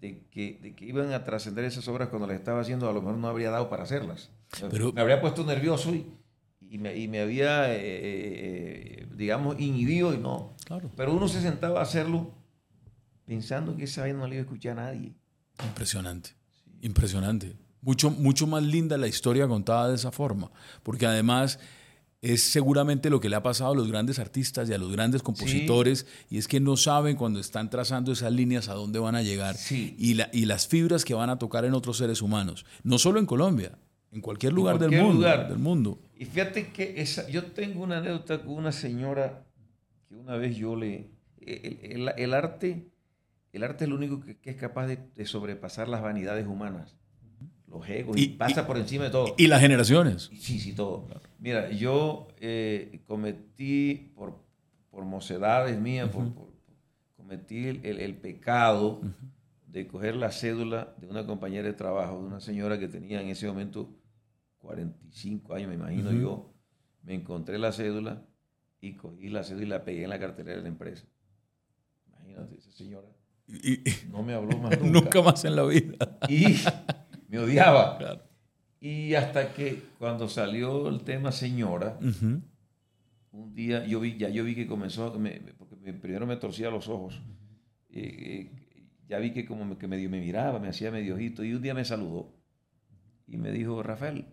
de 0.00 0.24
que, 0.30 0.58
de 0.60 0.74
que 0.74 0.86
iban 0.86 1.12
a 1.12 1.22
trascender 1.22 1.64
esas 1.66 1.86
obras 1.86 2.08
cuando 2.08 2.26
las 2.26 2.36
estaba 2.36 2.62
haciendo, 2.62 2.88
a 2.88 2.92
lo 2.92 3.02
mejor 3.02 3.18
no 3.18 3.28
habría 3.28 3.50
dado 3.50 3.68
para 3.68 3.84
hacerlas. 3.84 4.30
Pero, 4.70 4.92
me 4.92 5.00
habría 5.00 5.20
puesto 5.20 5.44
nervioso 5.44 5.94
y, 5.94 6.06
y, 6.72 6.78
me, 6.78 6.96
y 6.96 7.06
me, 7.06 7.20
había, 7.20 7.70
eh, 7.70 7.80
eh, 7.82 9.06
digamos, 9.14 9.60
inhibido 9.60 10.14
y 10.14 10.16
no. 10.16 10.54
Claro. 10.64 10.90
Pero 10.96 11.12
uno 11.12 11.28
se 11.28 11.42
sentaba 11.42 11.80
a 11.80 11.82
hacerlo 11.82 12.32
pensando 13.26 13.76
que 13.76 13.84
esa 13.84 14.00
vaina 14.00 14.20
no 14.20 14.26
le 14.26 14.36
iba 14.36 14.40
a 14.40 14.44
escuchar 14.44 14.78
a 14.78 14.84
nadie. 14.86 15.12
Impresionante, 15.62 16.30
impresionante. 16.80 17.56
Mucho, 17.82 18.10
mucho 18.10 18.46
más 18.46 18.62
linda 18.62 18.96
la 18.96 19.06
historia 19.06 19.46
contada 19.46 19.90
de 19.90 19.96
esa 19.96 20.12
forma, 20.12 20.50
porque 20.82 21.04
además 21.04 21.58
es 22.22 22.40
seguramente 22.40 23.10
lo 23.10 23.20
que 23.20 23.28
le 23.28 23.36
ha 23.36 23.42
pasado 23.42 23.72
a 23.72 23.76
los 23.76 23.88
grandes 23.88 24.18
artistas 24.18 24.70
y 24.70 24.72
a 24.72 24.78
los 24.78 24.90
grandes 24.90 25.22
compositores, 25.22 26.06
y 26.30 26.38
es 26.38 26.48
que 26.48 26.58
no 26.58 26.78
saben 26.78 27.16
cuando 27.16 27.38
están 27.38 27.68
trazando 27.68 28.12
esas 28.12 28.32
líneas 28.32 28.70
a 28.70 28.74
dónde 28.74 28.98
van 28.98 29.14
a 29.14 29.22
llegar 29.22 29.56
y, 29.70 30.14
la, 30.14 30.30
y 30.32 30.46
las 30.46 30.68
fibras 30.68 31.04
que 31.04 31.12
van 31.12 31.28
a 31.28 31.38
tocar 31.38 31.66
en 31.66 31.74
otros 31.74 31.98
seres 31.98 32.22
humanos, 32.22 32.64
no 32.82 32.98
solo 32.98 33.18
en 33.18 33.26
Colombia, 33.26 33.76
en 34.12 34.20
cualquier 34.20 34.52
lugar, 34.52 34.78
del, 34.78 34.92
mundo, 34.92 35.26
del 35.26 35.58
mundo. 35.58 35.98
Y 36.22 36.24
fíjate 36.24 36.68
que 36.68 37.00
esa, 37.00 37.28
yo 37.28 37.46
tengo 37.52 37.82
una 37.82 37.98
anécdota 37.98 38.42
con 38.42 38.54
una 38.54 38.72
señora 38.72 39.44
que 40.08 40.14
una 40.14 40.36
vez 40.36 40.56
yo 40.56 40.76
le... 40.76 41.10
el 41.40 42.34
arte 42.34 42.92
el 43.52 43.64
arte 43.64 43.84
es 43.84 43.90
lo 43.90 43.96
único 43.96 44.20
que, 44.20 44.38
es 44.42 44.56
capaz 44.56 44.86
de, 44.86 45.26
sobrepasar 45.26 45.86
las 45.86 46.00
vanidades 46.00 46.46
humanas, 46.46 46.96
los 47.66 47.86
egos, 47.88 48.16
y, 48.16 48.28
pasa 48.28 48.66
por 48.66 48.78
encima 48.78 49.04
de 49.04 49.10
todo. 49.10 49.34
Y 49.36 49.46
las 49.46 49.60
generaciones. 49.60 50.30
Sí, 50.40 50.58
sí, 50.58 50.72
todo. 50.72 51.06
Mira, 51.38 51.70
yo 51.70 52.28
eh, 52.40 53.02
cometí 53.06 54.12
por, 54.14 54.42
por 54.90 55.04
mocedades 55.04 55.78
mías, 55.78 56.10
cometí 57.16 57.66
el, 57.82 58.14
pecado 58.16 59.02
de 59.66 59.86
coger 59.86 60.16
la 60.16 60.32
cédula 60.32 60.94
de 60.96 61.08
una 61.08 61.26
compañera 61.26 61.68
de 61.68 61.74
trabajo, 61.74 62.20
de 62.20 62.26
una 62.26 62.40
señora 62.40 62.78
que 62.78 62.88
tenía 62.88 63.20
en 63.20 63.28
ese 63.28 63.46
momento 63.46 63.90
45 64.62 65.54
años, 65.54 65.68
me 65.68 65.74
imagino 65.74 66.12
yo. 66.12 66.54
Me 67.02 67.14
encontré 67.14 67.58
la 67.58 67.72
cédula 67.72 68.24
y 68.80 68.94
cogí 68.94 69.28
la 69.28 69.42
cédula 69.44 69.64
y 69.64 69.68
la 69.68 69.84
pegué 69.84 70.04
en 70.04 70.10
la 70.10 70.18
cartera 70.18 70.52
de 70.52 70.62
la 70.62 70.68
empresa. 70.68 71.04
Imagínate, 72.06 72.56
esa 72.56 72.70
señora 72.72 73.08
y, 73.46 73.82
no 74.10 74.22
me 74.22 74.34
habló 74.34 74.58
más 74.58 74.80
nunca. 74.82 75.22
más 75.22 75.44
en 75.44 75.56
la 75.56 75.64
vida. 75.64 76.18
Y 76.28 76.56
me 77.28 77.38
odiaba. 77.38 77.98
Y 78.80 79.14
hasta 79.14 79.52
que 79.52 79.82
cuando 79.98 80.28
salió 80.28 80.88
el 80.88 81.02
tema 81.02 81.32
señora, 81.32 81.98
un 83.30 83.54
día 83.54 83.86
yo 83.86 84.00
vi, 84.00 84.16
ya 84.16 84.28
yo 84.28 84.44
vi 84.44 84.54
que 84.54 84.66
comenzó, 84.66 85.12
porque 85.58 85.92
primero 85.92 86.26
me 86.26 86.36
torcía 86.36 86.70
los 86.70 86.88
ojos, 86.88 87.22
eh, 87.90 88.50
ya 89.08 89.18
vi 89.18 89.32
que 89.32 89.44
como 89.46 89.78
que 89.78 89.86
medio 89.86 90.10
me 90.10 90.20
miraba, 90.20 90.58
me 90.58 90.68
hacía 90.68 90.90
medio 90.90 91.14
ojito, 91.14 91.44
y 91.44 91.54
un 91.54 91.62
día 91.62 91.74
me 91.74 91.84
saludó 91.84 92.34
y 93.26 93.36
me 93.36 93.52
dijo, 93.52 93.82
Rafael, 93.82 94.26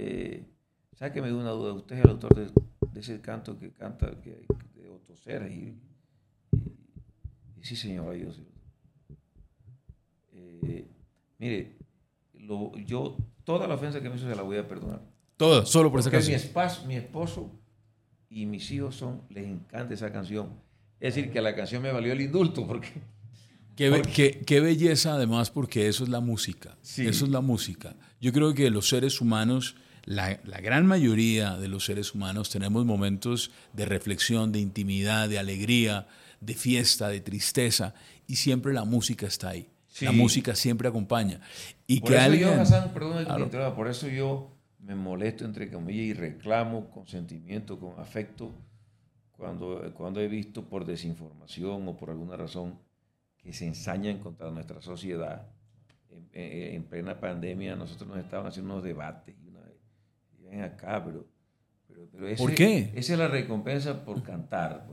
eh, 0.00 0.46
¿sabe 0.94 1.12
que 1.12 1.20
me 1.20 1.28
dio 1.28 1.38
una 1.38 1.50
duda? 1.50 1.72
Usted 1.72 1.96
es 1.96 2.04
el 2.04 2.10
autor 2.10 2.34
de, 2.34 3.00
ese 3.00 3.20
canto 3.20 3.58
que 3.58 3.72
canta 3.72 4.20
que, 4.20 4.46
de 4.74 4.88
Otto 4.88 5.14
y 5.58 5.74
sí, 7.62 7.74
señora, 7.74 8.16
yo 8.16 8.28
eh, 10.32 10.86
mire, 11.38 11.76
yo 12.86 13.16
toda 13.42 13.66
la 13.66 13.74
ofensa 13.74 14.00
que 14.00 14.08
me 14.08 14.16
hizo 14.16 14.28
se 14.28 14.36
la 14.36 14.42
voy 14.42 14.56
a 14.56 14.68
perdonar. 14.68 15.02
Toda, 15.36 15.66
solo 15.66 15.90
por 15.90 16.00
esa 16.00 16.10
canción. 16.10 16.36
Mi 16.36 16.42
esposo, 16.42 16.86
mi 16.86 16.94
esposo 16.94 17.50
y 18.30 18.46
mis 18.46 18.70
hijos 18.70 18.94
son, 18.94 19.22
les 19.30 19.46
encanta 19.46 19.94
esa 19.94 20.12
canción. 20.12 20.50
Es 21.00 21.14
decir, 21.14 21.32
que 21.32 21.40
la 21.40 21.54
canción 21.54 21.82
me 21.82 21.92
valió 21.92 22.12
el 22.12 22.20
indulto 22.20 22.66
porque... 22.66 22.88
Qué, 23.76 24.42
qué, 24.44 24.60
belleza 24.60 25.14
además 25.14 25.50
porque 25.52 25.86
eso 25.86 26.02
es 26.02 26.10
la 26.10 26.18
música. 26.18 26.76
Eso 26.82 27.24
es 27.24 27.30
la 27.30 27.40
música. 27.40 27.94
Yo 28.20 28.32
creo 28.32 28.52
que 28.52 28.70
los 28.70 28.88
seres 28.88 29.20
humanos, 29.20 29.76
la, 30.08 30.40
la, 30.44 30.60
gran 30.60 30.86
mayoría 30.86 31.56
de 31.56 31.68
los 31.68 31.84
seres 31.84 32.14
humanos 32.14 32.48
tenemos 32.48 32.86
momentos 32.86 33.50
de 33.74 33.84
reflexión, 33.84 34.52
de 34.52 34.58
intimidad, 34.58 35.28
de 35.28 35.38
alegría, 35.38 36.06
de 36.40 36.54
fiesta, 36.54 37.08
de 37.08 37.20
tristeza, 37.20 37.92
y 38.26 38.36
siempre 38.36 38.72
la 38.72 38.84
música 38.84 39.26
está 39.26 39.50
ahí. 39.50 39.68
La 40.00 40.12
música 40.12 40.54
siempre 40.54 40.88
acompaña. 40.88 41.40
Y 41.86 42.00
por 42.00 42.10
que 42.10 42.16
eso 42.16 42.24
alguien, 42.24 42.64
yo, 43.50 43.74
por 43.74 43.88
eso 43.88 44.08
yo 44.08 44.50
me 44.78 44.94
molesto 44.94 45.44
entre 45.44 45.70
comillas 45.70 46.06
y 46.06 46.12
reclamo 46.14 46.88
con 46.90 47.06
sentimiento, 47.06 47.78
con 47.78 47.98
afecto, 48.00 48.52
cuando, 49.32 49.92
cuando 49.94 50.20
he 50.20 50.28
visto 50.28 50.64
por 50.64 50.86
desinformación 50.86 51.86
o 51.86 51.96
por 51.96 52.10
alguna 52.10 52.36
razón 52.36 52.78
que 53.36 53.52
se 53.52 53.66
ensañan 53.66 54.18
contra 54.18 54.50
nuestra 54.50 54.80
sociedad. 54.80 55.48
En, 56.32 56.84
plena 56.84 57.20
pandemia 57.20 57.76
nosotros 57.76 58.08
nos 58.08 58.18
estaban 58.18 58.46
haciendo 58.46 58.72
unos 58.72 58.84
debates 58.84 59.34
pero, 60.76 61.26
pero, 62.12 62.36
¿Por 62.36 62.54
qué? 62.54 62.92
Esa 62.94 63.12
es 63.14 63.18
la 63.18 63.28
recompensa 63.28 64.04
por 64.04 64.22
cantar. 64.22 64.86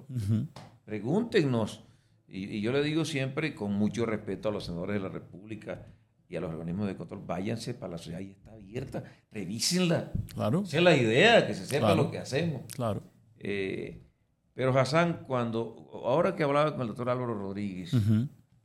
Pregúntenos. 0.85 1.83
Y, 2.27 2.61
yo 2.61 2.71
le 2.71 2.83
digo 2.83 3.05
siempre, 3.05 3.53
con 3.53 3.73
mucho 3.73 4.05
respeto 4.05 4.49
a 4.49 4.51
los 4.51 4.65
senadores 4.65 4.95
de 4.95 5.07
la 5.07 5.09
República 5.09 5.85
y 6.27 6.35
a 6.35 6.41
los 6.41 6.49
organismos 6.51 6.88
de 6.88 6.95
control, 6.95 7.21
váyanse 7.25 7.73
para 7.73 7.93
la 7.93 7.97
sociedad 7.97 8.19
y 8.19 8.31
está 8.31 8.51
abierta, 8.51 9.03
revísenla. 9.31 10.11
Claro. 10.33 10.63
Esa 10.65 10.77
es 10.77 10.83
la 10.83 10.95
idea, 10.95 11.45
que 11.45 11.53
se 11.53 11.65
sepa 11.65 11.93
lo 11.93 12.09
que 12.09 12.17
hacemos. 12.17 12.63
Claro. 12.73 13.03
Eh, 13.38 14.01
pero 14.53 14.77
Hassan, 14.77 15.25
cuando, 15.27 15.89
ahora 15.91 16.35
que 16.35 16.43
hablaba 16.43 16.71
con 16.71 16.81
el 16.81 16.88
doctor 16.88 17.09
Álvaro 17.09 17.35
Rodríguez, 17.35 17.91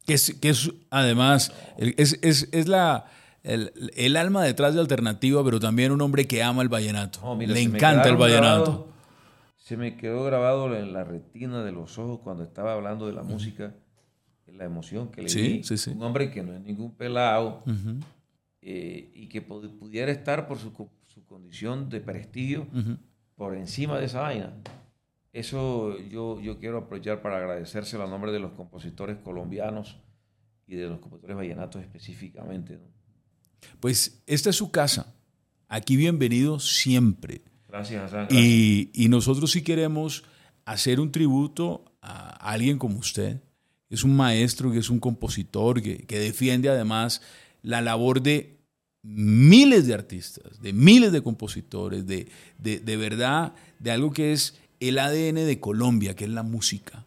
que, 0.07 0.15
es, 0.15 0.35
que 0.41 0.51
es 0.51 0.73
además, 0.89 1.53
es, 1.77 2.19
es, 2.23 2.49
es 2.53 2.69
la, 2.69 3.07
el, 3.43 3.73
el, 3.97 4.17
alma 4.17 4.45
detrás 4.45 4.75
de 4.75 4.81
Alternativa, 4.81 5.43
pero 5.45 5.61
también 5.61 5.93
un 5.93 6.01
hombre 6.01 6.27
que 6.27 6.43
ama 6.43 6.63
el 6.63 6.69
vallenato. 6.69 7.37
Le 7.39 7.61
encanta 7.61 8.09
el 8.09 8.17
vallenato 8.17 8.91
se 9.71 9.77
me 9.77 9.97
quedó 9.97 10.25
grabado 10.25 10.77
en 10.77 10.93
la 10.93 11.05
retina 11.05 11.63
de 11.63 11.71
los 11.71 11.97
ojos 11.97 12.19
cuando 12.25 12.43
estaba 12.43 12.73
hablando 12.73 13.07
de 13.07 13.13
la 13.13 13.23
música, 13.23 13.73
la 14.49 14.65
emoción 14.65 15.13
que 15.13 15.23
le 15.23 15.33
di. 15.33 15.63
Un 15.95 16.03
hombre 16.03 16.29
que 16.33 16.43
no 16.43 16.55
es 16.55 16.61
ningún 16.61 16.97
pelado 16.97 17.63
eh, 18.63 19.13
y 19.15 19.29
que 19.29 19.43
pudiera 19.43 20.11
estar 20.11 20.49
por 20.49 20.59
su, 20.59 20.73
condición 21.29 21.89
de 21.89 22.01
prestigio 22.01 22.67
por 23.37 23.55
encima 23.55 23.97
de 24.01 24.07
esa 24.07 24.23
vaina. 24.23 24.53
Eso 25.33 25.97
yo, 26.01 26.41
yo 26.41 26.59
quiero 26.59 26.79
aprovechar 26.79 27.23
para 27.23 27.37
agradecérselo 27.37 28.03
a 28.03 28.09
nombre 28.09 28.33
de 28.33 28.41
los 28.41 28.51
compositores 28.55 29.19
colombianos 29.19 30.01
y 30.67 30.75
de 30.75 30.89
los 30.89 30.99
compositores 30.99 31.37
vallenatos 31.37 31.81
específicamente. 31.81 32.81
Pues 33.81 34.23
esta 34.27 34.51
es 34.51 34.57
su 34.57 34.71
casa. 34.71 35.15
Aquí 35.69 35.97
bienvenido 35.97 36.59
siempre. 36.59 37.43
Gracias, 37.69 38.13
Y, 38.31 39.07
nosotros 39.09 39.53
sí 39.53 39.63
queremos 39.63 40.25
hacer 40.65 41.01
un 41.01 41.13
tributo 41.13 41.85
a 42.03 42.31
alguien 42.51 42.79
como 42.79 42.99
usted, 42.99 43.41
es 43.89 44.03
un 44.05 44.17
maestro, 44.17 44.73
que 44.73 44.79
es 44.79 44.91
un 44.91 44.99
compositor, 44.99 45.81
que, 45.83 45.99
que 45.99 46.19
defiende 46.19 46.69
además 46.69 47.23
la 47.63 47.81
labor 47.81 48.23
de 48.23 48.61
miles 49.03 49.87
de 49.87 49.95
artistas, 49.95 50.61
de 50.61 50.73
miles 50.73 51.13
de 51.13 51.23
compositores, 51.23 52.07
de, 52.07 52.29
de, 52.59 52.81
de, 52.81 52.97
verdad, 52.97 53.55
de 53.79 53.91
algo 53.91 54.13
que 54.13 54.33
es 54.33 54.59
el 54.81 54.99
ADN 54.99 55.47
de 55.47 55.61
Colombia, 55.61 56.15
que 56.15 56.25
es 56.25 56.31
la 56.31 56.43
música. 56.43 57.07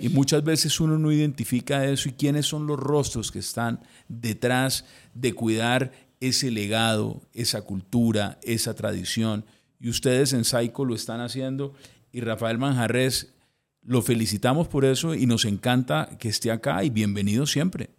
Y 0.00 0.08
muchas 0.08 0.42
veces 0.42 0.80
uno 0.80 0.98
no 0.98 1.12
identifica 1.12 1.84
eso 1.84 2.08
y 2.08 2.12
quiénes 2.12 2.46
son 2.46 2.66
los 2.66 2.80
rostros 2.80 3.30
que 3.30 3.38
están 3.38 3.80
detrás 4.08 4.86
de 5.14 5.34
cuidar 5.34 5.92
ese 6.20 6.50
legado, 6.50 7.20
esa 7.34 7.62
cultura, 7.62 8.38
esa 8.42 8.74
tradición. 8.74 9.44
Y 9.78 9.90
ustedes 9.90 10.32
en 10.32 10.44
Saico 10.44 10.84
lo 10.84 10.94
están 10.94 11.20
haciendo 11.20 11.74
y 12.12 12.20
Rafael 12.20 12.58
Manjarres 12.58 13.34
lo 13.82 14.02
felicitamos 14.02 14.68
por 14.68 14.84
eso 14.84 15.14
y 15.14 15.26
nos 15.26 15.44
encanta 15.44 16.08
que 16.18 16.28
esté 16.28 16.50
acá 16.50 16.82
y 16.84 16.90
bienvenido 16.90 17.46
siempre. 17.46 17.90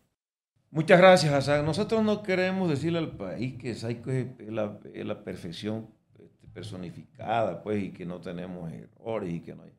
Muchas 0.69 0.99
gracias, 0.99 1.33
Hassan. 1.33 1.65
Nosotros 1.65 2.03
no 2.03 2.23
queremos 2.23 2.69
decirle 2.69 2.99
al 2.99 3.11
país 3.11 3.57
que 3.57 3.75
Saico 3.75 4.09
es 4.09 4.27
la, 4.47 5.23
perfección 5.23 5.87
este, 6.17 6.47
personificada, 6.47 7.61
pues, 7.61 7.83
y 7.83 7.91
que 7.91 8.05
no 8.05 8.21
tenemos 8.21 8.71
errores 8.71 9.33
y 9.33 9.41
que 9.41 9.53
no 9.53 9.63
hay. 9.63 9.71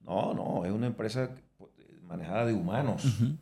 No, 0.00 0.34
no, 0.34 0.64
es 0.64 0.70
una 0.70 0.86
empresa 0.86 1.34
manejada 2.06 2.46
de 2.46 2.54
humanos. 2.54 3.04
Uh 3.04 3.08
-huh. 3.08 3.36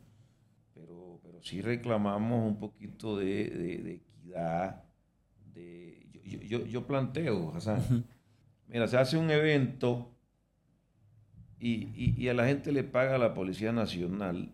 pero, 0.74 1.20
pero 1.22 1.42
sí 1.42 1.60
reclamamos 1.60 2.46
un 2.46 2.58
poquito 2.58 3.16
de, 3.16 3.44
de, 3.48 3.78
de 3.78 3.94
equidad. 3.94 4.82
De, 5.54 6.06
yo, 6.24 6.40
yo, 6.40 6.66
yo, 6.66 6.86
planteo, 6.86 7.52
Hassan. 7.54 7.78
Uh 7.78 7.92
-huh. 7.92 8.02
Mira, 8.68 8.88
se 8.88 8.96
hace 8.96 9.16
un 9.16 9.30
evento 9.30 10.10
y, 11.58 11.88
y, 11.94 12.14
y, 12.18 12.28
a 12.28 12.34
la 12.34 12.46
gente 12.46 12.72
le 12.72 12.84
paga 12.84 13.14
a 13.14 13.18
la 13.18 13.32
Policía 13.32 13.72
Nacional, 13.72 14.50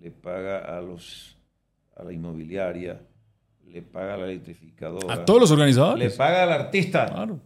le 0.00 0.10
paga 0.10 0.58
a 0.58 0.80
los 0.80 1.36
a 1.96 2.02
la 2.02 2.12
inmobiliaria, 2.12 3.00
le 3.66 3.82
paga 3.82 4.14
a 4.14 4.16
la 4.16 4.24
electrificadora. 4.24 5.14
A 5.14 5.24
todos 5.24 5.40
los 5.40 5.50
organizadores. 5.50 6.12
Le 6.12 6.16
paga 6.16 6.42
al 6.42 6.52
artista. 6.52 7.06
Claro. 7.06 7.40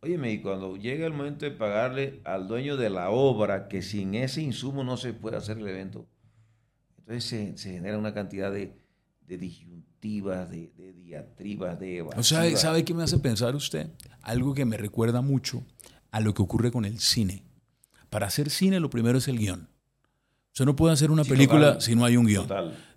Óyeme, 0.00 0.32
y 0.32 0.40
cuando 0.40 0.76
llega 0.76 1.06
el 1.06 1.12
momento 1.12 1.44
de 1.44 1.50
pagarle 1.50 2.20
al 2.24 2.46
dueño 2.46 2.76
de 2.76 2.88
la 2.88 3.10
obra, 3.10 3.68
que 3.68 3.82
sin 3.82 4.14
ese 4.14 4.42
insumo 4.42 4.84
no 4.84 4.96
se 4.96 5.12
puede 5.12 5.36
hacer 5.36 5.58
el 5.58 5.66
evento, 5.66 6.06
entonces 6.98 7.24
se, 7.24 7.58
se 7.58 7.72
genera 7.72 7.98
una 7.98 8.14
cantidad 8.14 8.52
de, 8.52 8.76
de 9.26 9.38
disyuntivas, 9.38 10.50
de, 10.50 10.70
de, 10.76 10.92
diatribas, 10.92 11.80
de 11.80 11.98
evasivas. 11.98 12.18
O 12.18 12.22
sea, 12.22 12.56
¿sabe 12.56 12.84
qué 12.84 12.94
me 12.94 13.02
hace 13.02 13.18
pensar 13.18 13.56
usted? 13.56 13.90
Algo 14.22 14.54
que 14.54 14.64
me 14.64 14.76
recuerda 14.76 15.20
mucho 15.20 15.64
a 16.10 16.20
lo 16.20 16.32
que 16.32 16.42
ocurre 16.42 16.70
con 16.70 16.84
el 16.84 17.00
cine. 17.00 17.42
Para 18.08 18.26
hacer 18.26 18.50
cine 18.50 18.78
lo 18.80 18.90
primero 18.90 19.18
es 19.18 19.26
el 19.26 19.38
guion. 19.38 19.68
Usted 20.52 20.64
no 20.64 20.76
puede 20.76 20.94
hacer 20.94 21.10
una 21.10 21.24
sí, 21.24 21.30
película 21.30 21.66
total, 21.66 21.82
si 21.82 21.94
no 21.94 22.04
hay 22.04 22.16
un 22.16 22.26
guion. 22.26 22.48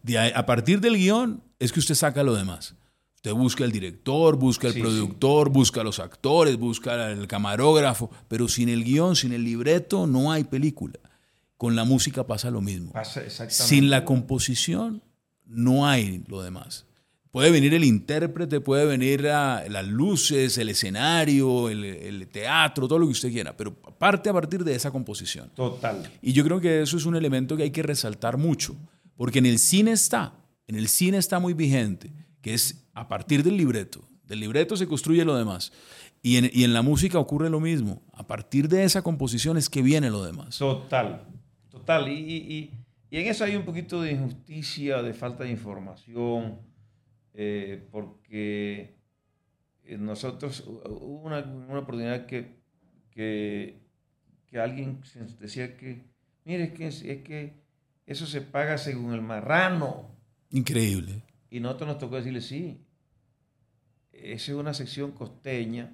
De 0.03 0.17
a 0.17 0.45
partir 0.45 0.79
del 0.81 0.97
guion 0.97 1.43
es 1.59 1.71
que 1.71 1.79
usted 1.79 1.95
saca 1.95 2.23
lo 2.23 2.35
demás. 2.35 2.75
Usted 3.23 3.33
busca 3.33 3.63
el 3.63 3.71
director, 3.71 4.35
busca 4.35 4.65
el 4.65 4.73
sí, 4.73 4.79
productor, 4.79 5.49
sí. 5.49 5.53
busca 5.53 5.83
los 5.83 5.99
actores, 5.99 6.57
busca 6.57 7.11
el 7.11 7.27
camarógrafo, 7.27 8.09
pero 8.27 8.47
sin 8.47 8.67
el 8.67 8.83
guion, 8.83 9.15
sin 9.15 9.31
el 9.31 9.43
libreto, 9.43 10.07
no 10.07 10.31
hay 10.31 10.43
película. 10.43 10.99
Con 11.55 11.75
la 11.75 11.83
música 11.83 12.25
pasa 12.25 12.49
lo 12.49 12.61
mismo. 12.61 12.91
Pasa 12.93 13.21
sin 13.47 13.91
la 13.91 14.05
composición, 14.05 15.03
no 15.45 15.87
hay 15.87 16.23
lo 16.29 16.41
demás. 16.41 16.87
Puede 17.29 17.51
venir 17.51 17.75
el 17.75 17.83
intérprete, 17.83 18.59
puede 18.59 18.87
venir 18.87 19.21
las 19.21 19.85
luces, 19.85 20.57
el 20.57 20.69
escenario, 20.69 21.69
el, 21.69 21.83
el, 21.83 22.27
teatro, 22.27 22.87
todo 22.87 22.97
lo 22.97 23.05
que 23.05 23.11
usted 23.11 23.31
quiera, 23.31 23.55
pero 23.55 23.71
parte 23.75 24.31
a 24.31 24.33
partir 24.33 24.63
de 24.63 24.73
esa 24.73 24.89
composición. 24.89 25.51
Total. 25.55 26.11
Y 26.23 26.33
yo 26.33 26.43
creo 26.43 26.59
que 26.59 26.81
eso 26.81 26.97
es 26.97 27.05
un 27.05 27.15
elemento 27.15 27.55
que 27.55 27.61
hay 27.61 27.71
que 27.71 27.83
resaltar 27.83 28.37
mucho, 28.37 28.75
porque 29.15 29.37
en 29.37 29.45
el 29.45 29.59
cine 29.59 29.91
está, 29.91 30.33
en 30.65 30.73
el 30.73 30.87
cine 30.87 31.19
está 31.19 31.37
muy 31.37 31.53
vigente, 31.53 32.11
que 32.41 32.55
es 32.55 32.80
a 32.93 33.07
partir 33.07 33.43
del 33.43 33.57
libreto. 33.57 34.07
Del 34.27 34.39
libreto 34.39 34.77
se 34.77 34.87
construye 34.87 35.25
lo 35.25 35.35
demás. 35.35 35.71
Y 36.21 36.37
en, 36.37 36.49
y 36.53 36.63
en 36.63 36.73
la 36.73 36.81
música 36.81 37.19
ocurre 37.19 37.49
lo 37.49 37.59
mismo. 37.59 38.01
A 38.13 38.27
partir 38.27 38.67
de 38.67 38.83
esa 38.83 39.01
composición 39.01 39.57
es 39.57 39.69
que 39.69 39.81
viene 39.81 40.09
lo 40.09 40.23
demás. 40.23 40.57
Total, 40.57 41.25
total. 41.69 42.07
Y, 42.07 42.19
y, 42.19 42.71
y 43.09 43.17
en 43.17 43.27
eso 43.27 43.43
hay 43.43 43.55
un 43.55 43.65
poquito 43.65 44.01
de 44.01 44.11
injusticia, 44.11 45.01
de 45.01 45.13
falta 45.13 45.43
de 45.43 45.51
información 45.51 46.59
eh, 47.33 47.87
porque 47.91 48.95
nosotros 49.97 50.63
hubo 50.67 51.21
una, 51.23 51.39
una 51.39 51.79
oportunidad 51.79 52.25
que, 52.25 52.57
que, 53.09 53.79
que, 54.47 54.59
alguien 54.59 55.01
decía 55.39 55.77
que, 55.77 56.03
mire, 56.45 56.65
es 56.65 56.71
que, 56.73 56.87
es 56.87 57.23
que 57.23 57.53
eso 58.05 58.25
se 58.25 58.41
paga 58.41 58.77
según 58.77 59.13
el 59.13 59.21
marrano. 59.21 60.11
Increíble. 60.49 61.23
Y 61.51 61.59
nosotros 61.59 61.89
nos 61.89 61.97
tocó 61.99 62.15
decirle, 62.15 62.41
sí, 62.41 62.81
esa 64.13 64.51
es 64.53 64.57
una 64.57 64.73
sección 64.73 65.11
costeña, 65.11 65.93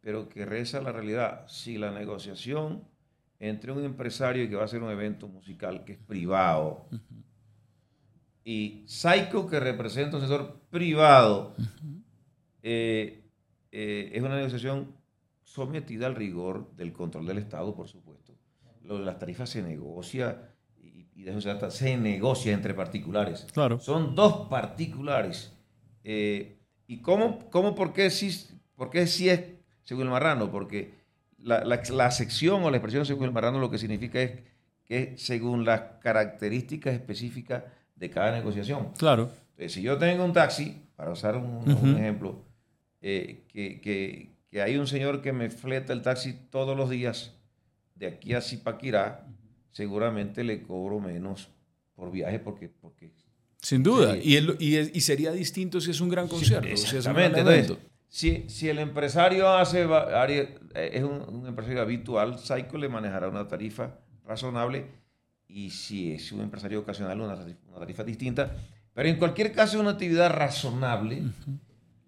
pero 0.00 0.28
que 0.28 0.46
reza 0.46 0.80
la 0.80 0.92
realidad. 0.92 1.46
Si 1.48 1.76
la 1.76 1.90
negociación 1.90 2.84
entre 3.40 3.72
un 3.72 3.84
empresario 3.84 4.48
que 4.48 4.54
va 4.54 4.62
a 4.62 4.64
hacer 4.66 4.82
un 4.82 4.90
evento 4.90 5.26
musical 5.26 5.84
que 5.84 5.94
es 5.94 5.98
privado, 5.98 6.88
y 8.44 8.84
Psycho, 8.86 9.48
que 9.48 9.58
representa 9.58 10.16
un 10.16 10.22
sector 10.22 10.60
privado, 10.70 11.54
eh, 12.62 13.24
eh, 13.72 14.10
es 14.14 14.22
una 14.22 14.36
negociación 14.36 14.96
sometida 15.42 16.06
al 16.06 16.14
rigor 16.14 16.74
del 16.76 16.92
control 16.92 17.26
del 17.26 17.38
Estado, 17.38 17.74
por 17.74 17.88
supuesto. 17.88 18.34
Lo 18.84 19.00
de 19.00 19.04
las 19.04 19.18
tarifas 19.18 19.50
se 19.50 19.62
negocia 19.62 20.54
y, 21.18 21.24
de 21.24 21.30
eso 21.32 21.40
se 21.40 21.48
trata, 21.50 21.70
se 21.70 21.96
negocia 21.96 22.52
entre 22.52 22.74
particulares. 22.74 23.46
Claro. 23.52 23.80
Son 23.80 24.14
dos 24.14 24.48
particulares. 24.48 25.52
Eh, 26.04 26.56
¿Y 26.86 26.98
cómo, 26.98 27.50
cómo, 27.50 27.74
por 27.74 27.92
qué 27.92 28.08
sí, 28.10 28.30
por 28.76 28.88
qué 28.88 29.06
sí 29.08 29.28
es 29.28 29.42
según 29.82 30.04
el 30.04 30.10
marrano? 30.10 30.50
Porque 30.50 30.92
la, 31.38 31.64
la, 31.64 31.82
la 31.90 32.10
sección 32.12 32.62
o 32.62 32.70
la 32.70 32.76
expresión 32.76 33.04
según 33.04 33.24
el 33.24 33.32
marrano 33.32 33.58
lo 33.58 33.68
que 33.68 33.78
significa 33.78 34.20
es 34.20 34.40
que 34.84 35.18
según 35.18 35.64
las 35.64 35.80
características 36.00 36.94
específicas 36.94 37.64
de 37.96 38.10
cada 38.10 38.30
negociación. 38.30 38.92
Claro. 38.96 39.30
Entonces, 39.50 39.72
si 39.72 39.82
yo 39.82 39.98
tengo 39.98 40.24
un 40.24 40.32
taxi, 40.32 40.80
para 40.94 41.10
usar 41.10 41.36
un, 41.36 41.44
uh 41.44 41.64
-huh. 41.64 41.82
un 41.82 41.96
ejemplo, 41.98 42.44
eh, 43.00 43.44
que, 43.48 43.80
que, 43.80 44.36
que, 44.48 44.62
hay 44.62 44.76
un 44.76 44.86
señor 44.86 45.20
que 45.20 45.32
me 45.32 45.50
fleta 45.50 45.92
el 45.92 46.02
taxi 46.02 46.32
todos 46.50 46.76
los 46.76 46.88
días 46.90 47.34
de 47.96 48.06
aquí 48.06 48.34
a 48.34 48.40
Zipaquirá, 48.40 49.26
seguramente 49.70 50.44
le 50.44 50.62
cobro 50.62 51.00
menos 51.00 51.48
por 51.94 52.10
viaje 52.10 52.38
porque... 52.38 52.68
porque 52.68 53.12
Sin 53.60 53.82
duda. 53.82 54.16
Y, 54.16 54.36
el, 54.36 54.56
y, 54.58 54.76
y, 54.76 55.00
sería 55.00 55.32
distinto 55.32 55.80
si 55.80 55.90
es 55.90 56.00
un 56.00 56.08
gran 56.08 56.28
concierto. 56.28 56.68
Exactamente. 56.68 57.42
Si 57.42 57.50
es 57.50 57.56
Entonces, 57.58 57.78
si, 58.08 58.48
si, 58.48 58.68
el 58.68 58.78
empresario 58.78 59.48
hace, 59.48 59.86
es 60.74 61.02
un, 61.04 61.22
un 61.28 61.46
empresario 61.46 61.82
habitual, 61.82 62.38
Psycho 62.38 62.78
le 62.78 62.88
manejará 62.88 63.28
una 63.28 63.46
tarifa 63.46 63.98
razonable 64.24 64.86
y 65.48 65.70
si 65.70 66.12
es 66.12 66.30
un 66.32 66.42
empresario 66.42 66.80
ocasional, 66.80 67.20
una 67.20 67.36
tarifa, 67.36 67.58
una 67.68 67.78
tarifa 67.78 68.04
distinta. 68.04 68.54
Pero 68.94 69.08
en 69.08 69.16
cualquier 69.16 69.52
caso 69.52 69.76
es 69.76 69.80
una 69.80 69.92
actividad 69.92 70.30
razonable 70.30 71.22
uh 71.22 71.24
-huh. 71.24 71.58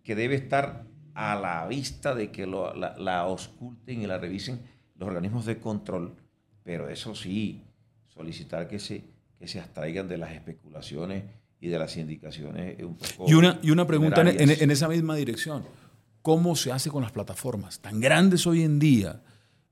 que 0.03 0.15
debe 0.15 0.35
estar 0.35 0.85
a 1.15 1.37
la 1.37 1.67
vista 1.67 2.15
de 2.15 2.31
que 2.31 2.47
lo, 2.47 2.75
la, 2.75 2.97
la, 2.99 3.21
ausculten 3.21 4.03
y 4.03 4.07
la 4.07 4.19
revisen 4.19 4.61
los 4.97 5.09
organismos 5.09 5.47
de 5.47 5.59
control. 5.59 6.15
Pero 6.63 6.89
eso 6.89 7.15
sí, 7.15 7.63
solicitar 8.09 8.69
que 8.69 8.79
se, 8.79 9.05
que 9.39 9.49
se 9.49 9.61
abstraigan 9.61 10.09
de 10.09 10.19
las 10.19 10.33
especulaciones 10.33 11.25
y 11.61 11.69
de 11.69 11.79
las 11.79 11.97
indicaciones 11.97 12.83
un 12.83 12.97
poco 12.97 13.31
Y 13.31 13.35
una, 13.35 13.59
y 13.63 13.71
una 13.71 13.87
pregunta 13.87 14.23
en, 14.23 14.51
en, 14.51 14.71
esa 14.71 14.89
misma 14.89 15.15
dirección. 15.15 15.65
¿Cómo 16.23 16.55
se 16.57 16.71
hace 16.73 16.91
con 16.91 17.03
las 17.03 17.13
plataformas 17.13 17.81
tan 17.81 18.01
grandes 18.01 18.47
hoy 18.47 18.63
en 18.63 18.79
día? 18.79 19.23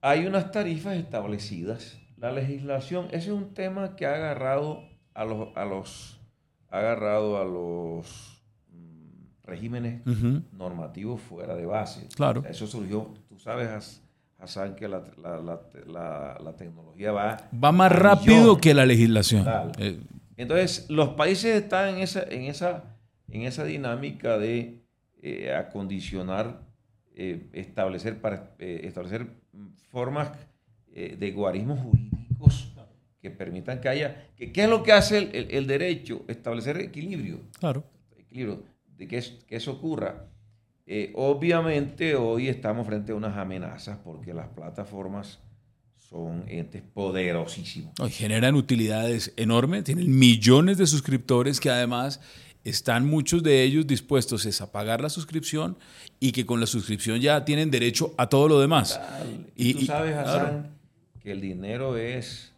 Hay 0.00 0.26
unas 0.26 0.50
tarifas 0.50 0.96
establecidas 0.96 1.98
la 2.20 2.32
legislación, 2.32 3.06
ese 3.06 3.16
es 3.16 3.28
un 3.28 3.54
tema 3.54 3.94
que 3.94 4.06
ha 4.06 4.14
agarrado 4.14 4.82
a 5.14 5.24
los, 5.24 5.56
a 5.56 5.64
los, 5.64 6.20
ha 6.68 6.78
agarrado 6.78 7.38
a 7.38 7.44
los 7.44 8.42
mm, 8.72 9.46
regímenes 9.46 10.06
uh 10.06 10.10
-huh. 10.10 10.42
normativos 10.52 11.20
fuera 11.20 11.54
de 11.54 11.66
base. 11.66 12.08
Claro. 12.16 12.44
Eso 12.48 12.66
surgió, 12.66 13.14
tú 13.28 13.38
sabes, 13.38 14.02
Hassan, 14.38 14.76
que 14.76 14.86
la, 14.86 15.02
la, 15.20 15.40
la, 15.86 16.38
la, 16.40 16.56
tecnología 16.56 17.10
va... 17.10 17.48
Va 17.52 17.72
más 17.72 17.90
rápido 17.90 18.36
millón. 18.36 18.60
que 18.60 18.72
la 18.72 18.86
legislación. 18.86 19.44
Eh. 19.78 19.98
Entonces, 20.36 20.86
los 20.88 21.10
países 21.10 21.62
están 21.62 21.96
en 21.96 22.02
esa, 22.02 22.22
en 22.22 22.42
esa, 22.42 22.84
en 23.28 23.42
esa 23.42 23.64
dinámica 23.64 24.38
de 24.38 24.80
eh, 25.22 25.52
acondicionar, 25.52 26.60
eh, 27.16 27.48
establecer, 27.52 28.20
para, 28.20 28.54
establecer 28.58 29.26
formas 29.90 30.30
de 30.94 31.30
guarismos 31.30 31.78
jurídicos 31.80 32.72
que 33.20 33.30
permitan 33.30 33.80
que 33.80 33.88
haya... 33.88 34.28
Que, 34.36 34.52
¿Qué 34.52 34.64
es 34.64 34.70
lo 34.70 34.82
que 34.82 34.92
hace 34.92 35.18
el, 35.18 35.34
el, 35.34 35.50
el, 35.50 35.66
derecho? 35.66 36.24
Establecer 36.28 36.78
equilibrio. 36.78 37.40
Claro. 37.58 37.84
Equilibrio, 38.16 38.62
de 38.96 39.08
que, 39.08 39.18
es, 39.18 39.30
que 39.46 39.56
eso 39.56 39.72
ocurra. 39.72 40.26
Eh, 40.90 41.12
obviamente 41.14 42.16
hoy 42.16 42.48
estamos 42.48 42.86
frente 42.86 43.12
a 43.12 43.14
unas 43.14 43.36
amenazas 43.36 43.98
porque 44.02 44.32
las 44.32 44.48
plataformas 44.48 45.38
son 45.98 46.44
entes 46.48 46.82
poderosísimos. 46.82 47.92
generan 48.08 48.54
utilidades 48.54 49.34
enormes, 49.36 49.84
tienen 49.84 50.18
millones 50.18 50.78
de 50.78 50.86
suscriptores 50.86 51.60
que 51.60 51.68
además 51.68 52.22
están 52.64 53.06
muchos 53.06 53.42
de 53.42 53.62
ellos 53.64 53.86
dispuestos 53.86 54.62
a 54.62 54.72
pagar 54.72 55.02
la 55.02 55.10
suscripción 55.10 55.76
y 56.20 56.32
que 56.32 56.46
con 56.46 56.58
la 56.58 56.66
suscripción 56.66 57.20
ya 57.20 57.44
tienen 57.44 57.70
derecho 57.70 58.14
a 58.16 58.30
todo 58.30 58.48
lo 58.48 58.58
demás. 58.58 58.98
Y, 59.54 59.74
tú 59.74 59.84
sabes, 59.84 60.16
Hassan, 60.16 60.70
que 61.20 61.32
el 61.32 61.42
dinero 61.42 61.98
es 61.98 62.54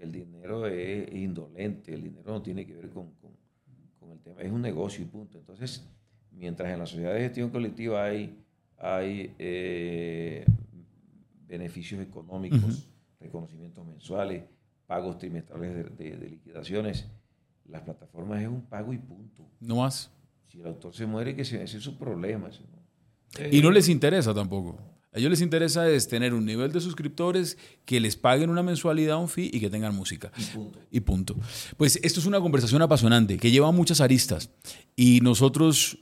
el 0.00 0.10
dinero 0.10 0.66
es 0.66 1.12
indolente, 1.12 1.92
el 1.92 2.02
dinero 2.02 2.32
no 2.32 2.40
tiene 2.40 2.64
que 2.64 2.72
ver 2.72 2.88
con, 2.88 3.10
el 4.10 4.20
tema, 4.20 4.40
es 4.40 4.50
un 4.50 4.62
negocio 4.62 5.02
y 5.02 5.06
punto. 5.06 5.36
Entonces, 5.36 5.84
mientras 6.38 6.72
en 6.72 6.78
la 6.78 6.86
sociedad 6.86 7.12
de 7.12 7.20
gestión 7.20 7.50
colectiva 7.50 8.04
hay, 8.04 8.38
hay 8.78 9.34
eh, 9.38 10.44
beneficios 11.46 12.00
económicos, 12.00 12.88
reconocimientos 13.20 13.84
mensuales, 13.86 14.44
pagos 14.86 15.18
trimestrales 15.18 15.96
de, 15.98 16.28
liquidaciones, 16.30 17.06
las 17.68 17.82
plataformas 17.82 18.40
es 18.40 18.48
un 18.48 18.62
pago 18.62 18.92
y 18.92 18.98
punto. 18.98 19.44
No 19.60 19.76
más. 19.76 20.10
Si 20.46 20.60
el 20.60 20.66
autor 20.66 20.94
se 20.94 21.04
muere, 21.04 21.34
que 21.36 21.42
ese, 21.42 21.62
es 21.62 21.70
su 21.70 21.98
problema. 21.98 22.48
y 23.50 23.60
no 23.60 23.70
les 23.70 23.88
interesa 23.88 24.32
tampoco. 24.32 24.78
A 25.12 25.18
ellos 25.18 25.30
les 25.30 25.40
interesa 25.40 25.88
es 25.90 26.06
tener 26.06 26.34
un 26.34 26.44
nivel 26.44 26.70
de 26.70 26.80
suscriptores 26.80 27.56
que 27.84 27.98
les 27.98 28.16
paguen 28.16 28.50
una 28.50 28.62
mensualidad, 28.62 29.18
un 29.18 29.28
fee 29.28 29.50
y 29.52 29.60
que 29.60 29.70
tengan 29.70 29.94
música. 29.94 30.30
Y 30.36 30.44
punto. 30.44 30.78
Y 30.90 31.00
punto. 31.00 31.36
Pues 31.76 31.98
esto 32.02 32.20
es 32.20 32.26
una 32.26 32.40
conversación 32.40 32.82
apasionante 32.82 33.38
que 33.38 33.50
lleva 33.50 33.70
muchas 33.72 34.00
aristas 34.00 34.50
y 34.96 35.20
nosotros 35.20 35.98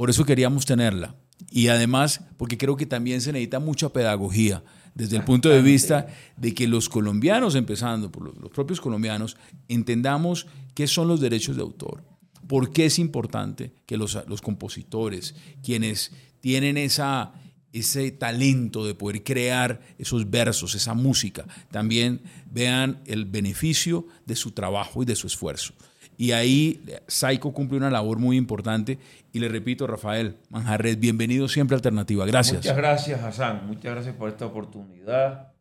por 0.00 0.08
eso 0.08 0.24
queríamos 0.24 0.64
tenerla. 0.64 1.14
Y 1.50 1.68
además 1.68 2.22
porque 2.38 2.56
creo 2.56 2.74
que 2.74 2.86
también 2.86 3.20
se 3.20 3.32
necesita 3.32 3.60
mucha 3.60 3.90
pedagogía 3.90 4.64
desde 4.94 5.18
el 5.18 5.24
punto 5.24 5.50
de 5.50 5.60
vista 5.60 6.06
de 6.38 6.54
que 6.54 6.66
los 6.66 6.88
colombianos, 6.88 7.54
empezando 7.54 8.10
por 8.10 8.34
los 8.40 8.50
propios 8.50 8.80
colombianos, 8.80 9.36
entendamos 9.68 10.46
qué 10.74 10.86
son 10.86 11.06
los 11.06 11.20
derechos 11.20 11.56
de 11.56 11.60
autor. 11.60 12.02
¿Por 12.46 12.72
qué 12.72 12.86
es 12.86 12.98
importante 12.98 13.74
que 13.84 13.98
los, 13.98 14.16
los 14.26 14.40
compositores, 14.40 15.34
quienes 15.62 16.12
tienen 16.40 16.78
esa 16.78 17.34
ese 17.74 18.10
talento 18.10 18.86
de 18.86 18.94
poder 18.94 19.22
crear 19.22 19.82
esos 19.98 20.30
versos, 20.30 20.74
esa 20.74 20.94
música, 20.94 21.46
también 21.70 22.22
vean 22.50 23.02
el 23.04 23.26
beneficio 23.26 24.06
de 24.24 24.34
su 24.34 24.52
trabajo 24.52 25.02
y 25.02 25.06
de 25.06 25.14
su 25.14 25.26
esfuerzo. 25.26 25.74
Y 26.20 26.32
ahí 26.32 26.82
Saiko 27.06 27.54
cumple 27.54 27.78
una 27.78 27.88
labor 27.88 28.18
muy 28.18 28.36
importante. 28.36 28.98
Y 29.32 29.38
le 29.38 29.48
repito, 29.48 29.86
Rafael 29.86 30.36
Manjarres, 30.50 31.00
bienvenido 31.00 31.48
siempre 31.48 31.74
a 31.74 31.78
Alternativa. 31.78 32.26
Gracias. 32.26 32.58
Muchas 32.58 32.76
gracias, 32.76 33.22
Hassan. 33.22 33.66
Muchas 33.66 33.94
gracias 33.94 34.14
por 34.16 34.28
esta 34.28 34.44
oportunidad. 34.44 35.54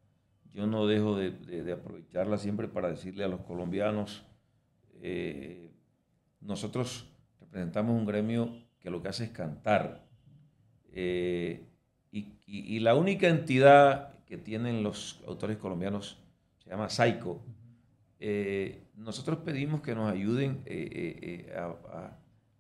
Yo 0.54 0.68
no 0.68 0.86
dejo 0.86 1.16
de, 1.16 1.72
aprovecharla 1.72 2.38
siempre 2.38 2.68
para 2.68 2.90
decirle 2.90 3.24
a 3.24 3.30
los 3.30 3.40
colombianos, 3.40 4.26
eh, 5.02 5.72
nosotros 6.42 7.10
representamos 7.40 7.98
un 7.98 8.06
gremio 8.06 8.52
que 8.82 8.90
lo 8.90 9.02
que 9.02 9.08
hace 9.08 9.24
es 9.24 9.30
cantar. 9.30 10.04
Eh, 10.92 11.64
y, 12.12 12.80
la 12.82 12.96
única 12.96 13.30
entidad 13.30 14.26
que 14.26 14.38
tienen 14.38 14.84
los 14.84 15.22
autores 15.26 15.56
colombianos 15.56 16.18
se 16.62 16.70
llama 16.70 16.90
Saico. 16.90 17.46
Eh, 18.20 18.84
nosotros 18.96 19.40
pedimos 19.46 19.82
que 19.82 19.96
nos 19.96 20.12
ayuden 20.12 20.62
eh, 20.66 21.48
eh, 21.48 21.54
a, 21.56 22.18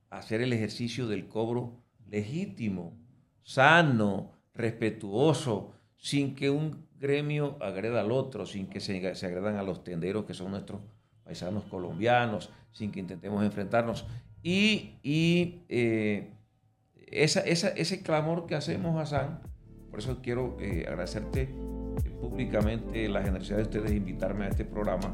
hacer 0.10 0.42
el 0.42 0.54
ejercicio 0.54 1.06
del 1.08 1.28
cobro 1.28 1.84
legítimo, 2.08 2.98
sano, 3.44 4.32
respetuoso, 4.54 5.74
sin 5.98 6.34
que 6.34 6.50
un 6.50 6.88
gremio 6.98 7.58
agreda 7.62 8.02
al 8.02 8.12
otro, 8.12 8.46
sin 8.46 8.68
que 8.68 8.80
se, 8.80 9.16
se 9.16 9.26
agredan 9.26 9.58
a 9.58 9.64
los 9.64 9.84
tenderos 9.84 10.26
que 10.26 10.34
son 10.34 10.52
nuestros 10.52 10.82
paisanos 11.24 11.66
colombianos, 11.66 12.50
sin 12.72 12.92
que 12.92 13.02
intentemos 13.02 13.44
enfrentarnos. 13.44 14.08
Y, 14.42 14.96
ese 17.12 18.02
clamor 18.04 18.48
que 18.48 18.56
hacemos, 18.56 19.00
Hassan, 19.00 19.42
por 19.90 20.00
eso 20.00 20.22
quiero 20.22 20.58
agradecerte 20.60 21.54
públicamente 22.22 23.08
la 23.10 23.22
generosidad 23.22 23.58
de 23.58 23.64
ustedes 23.64 23.92
de 23.92 23.98
invitarme 23.98 24.46
a 24.46 24.50
este 24.50 24.66
programa, 24.66 25.12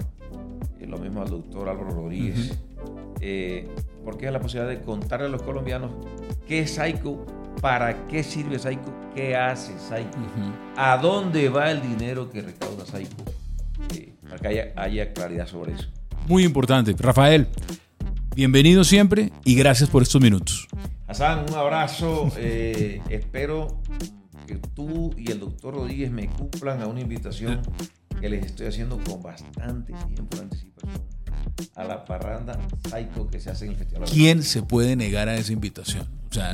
eh, 0.86 0.90
lo 0.90 0.98
mismo 0.98 1.22
al 1.22 1.30
doctor 1.30 1.70
Álvaro 1.70 1.92
Rodríguez, 1.92 2.58
porque 4.04 4.28
es 4.28 4.32
la 4.32 4.40
posibilidad 4.40 4.70
de 4.70 4.82
contarle 4.82 5.26
a 5.28 5.30
los 5.30 5.42
colombianos 5.42 5.92
qué 6.48 6.60
es 6.60 6.76
Saico, 6.76 7.26
para 7.62 8.08
qué 8.08 8.24
sirve 8.24 8.60
Saico, 8.60 8.94
qué 9.16 9.36
hace 9.36 9.78
Saico, 9.80 10.18
a 10.76 10.98
dónde 10.98 11.50
va 11.50 11.72
el 11.72 11.82
dinero 11.82 12.30
que 12.30 12.42
recauda 12.42 12.86
Saico, 12.86 13.24
para 14.24 14.38
que 14.38 14.48
haya, 14.48 14.74
haya 14.76 15.14
claridad 15.14 15.48
sobre 15.48 15.74
eso. 15.74 15.88
Muy 16.28 16.44
importante. 16.44 16.94
Rafael, 16.98 17.48
bienvenido 18.36 18.84
siempre 18.84 19.32
y 19.44 19.56
gracias 19.56 19.90
por 19.90 20.02
estos 20.02 20.22
minutos. 20.22 20.68
Hassan, 21.08 21.46
un 21.48 21.56
abrazo. 21.56 22.32
Eh, 22.38 23.00
espero 23.10 23.80
que 24.48 24.56
tú 24.56 25.14
y 25.18 25.32
el 25.32 25.40
doctor 25.40 25.76
Rodríguez 25.76 26.12
me 26.12 26.28
cumplan 26.28 26.82
a 26.82 26.88
una 26.88 27.02
invitación 27.02 27.62
que 28.20 28.30
les 28.30 28.46
estoy 28.46 28.68
haciendo 28.68 29.00
con 29.04 29.22
bastante 29.22 29.94
tiempo 29.94 30.38
de 30.38 30.44
a 31.76 31.84
la 31.84 32.06
parranda 32.06 32.58
Psycho 32.90 33.28
que 33.30 33.40
se 33.40 33.50
hace 33.50 33.66
en 33.66 33.72
el 33.72 33.78
Festival. 33.78 34.10
¿Quién 34.10 34.44
se 34.44 34.62
puede 34.62 34.96
negar 34.96 35.30
a 35.30 35.36
esa 35.36 35.54
invitación? 35.54 36.08
O 36.30 36.34
sea, 36.34 36.54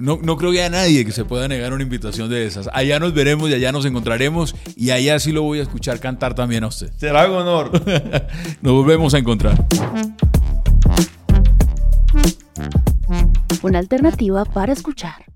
no, 0.00 0.18
no, 0.22 0.36
creo 0.36 0.52
que 0.52 0.60
haya 0.60 0.68
nadie 0.68 1.06
que 1.06 1.12
se 1.12 1.24
pueda 1.24 1.48
negar 1.48 1.72
a 1.72 1.74
una 1.74 1.84
invitación 1.84 2.28
de 2.28 2.44
esas. 2.44 2.68
Allá 2.72 2.98
nos 2.98 3.14
veremos 3.14 3.48
y 3.48 3.54
allá 3.54 3.72
nos 3.72 3.86
encontraremos 3.86 4.54
y 4.76 4.90
allá 4.90 5.18
sí 5.18 5.32
lo 5.32 5.42
voy 5.42 5.60
a 5.60 5.62
escuchar 5.62 6.00
cantar 6.00 6.34
también 6.34 6.64
a 6.64 6.66
usted. 6.66 6.92
Será 6.98 7.26
un 7.30 7.36
honor. 7.36 7.70
nos 8.62 8.72
volvemos 8.72 9.14
a 9.14 9.18
encontrar. 9.18 9.66
Una 13.62 13.78
alternativa 13.78 14.44
para 14.44 14.72
escuchar. 14.72 15.31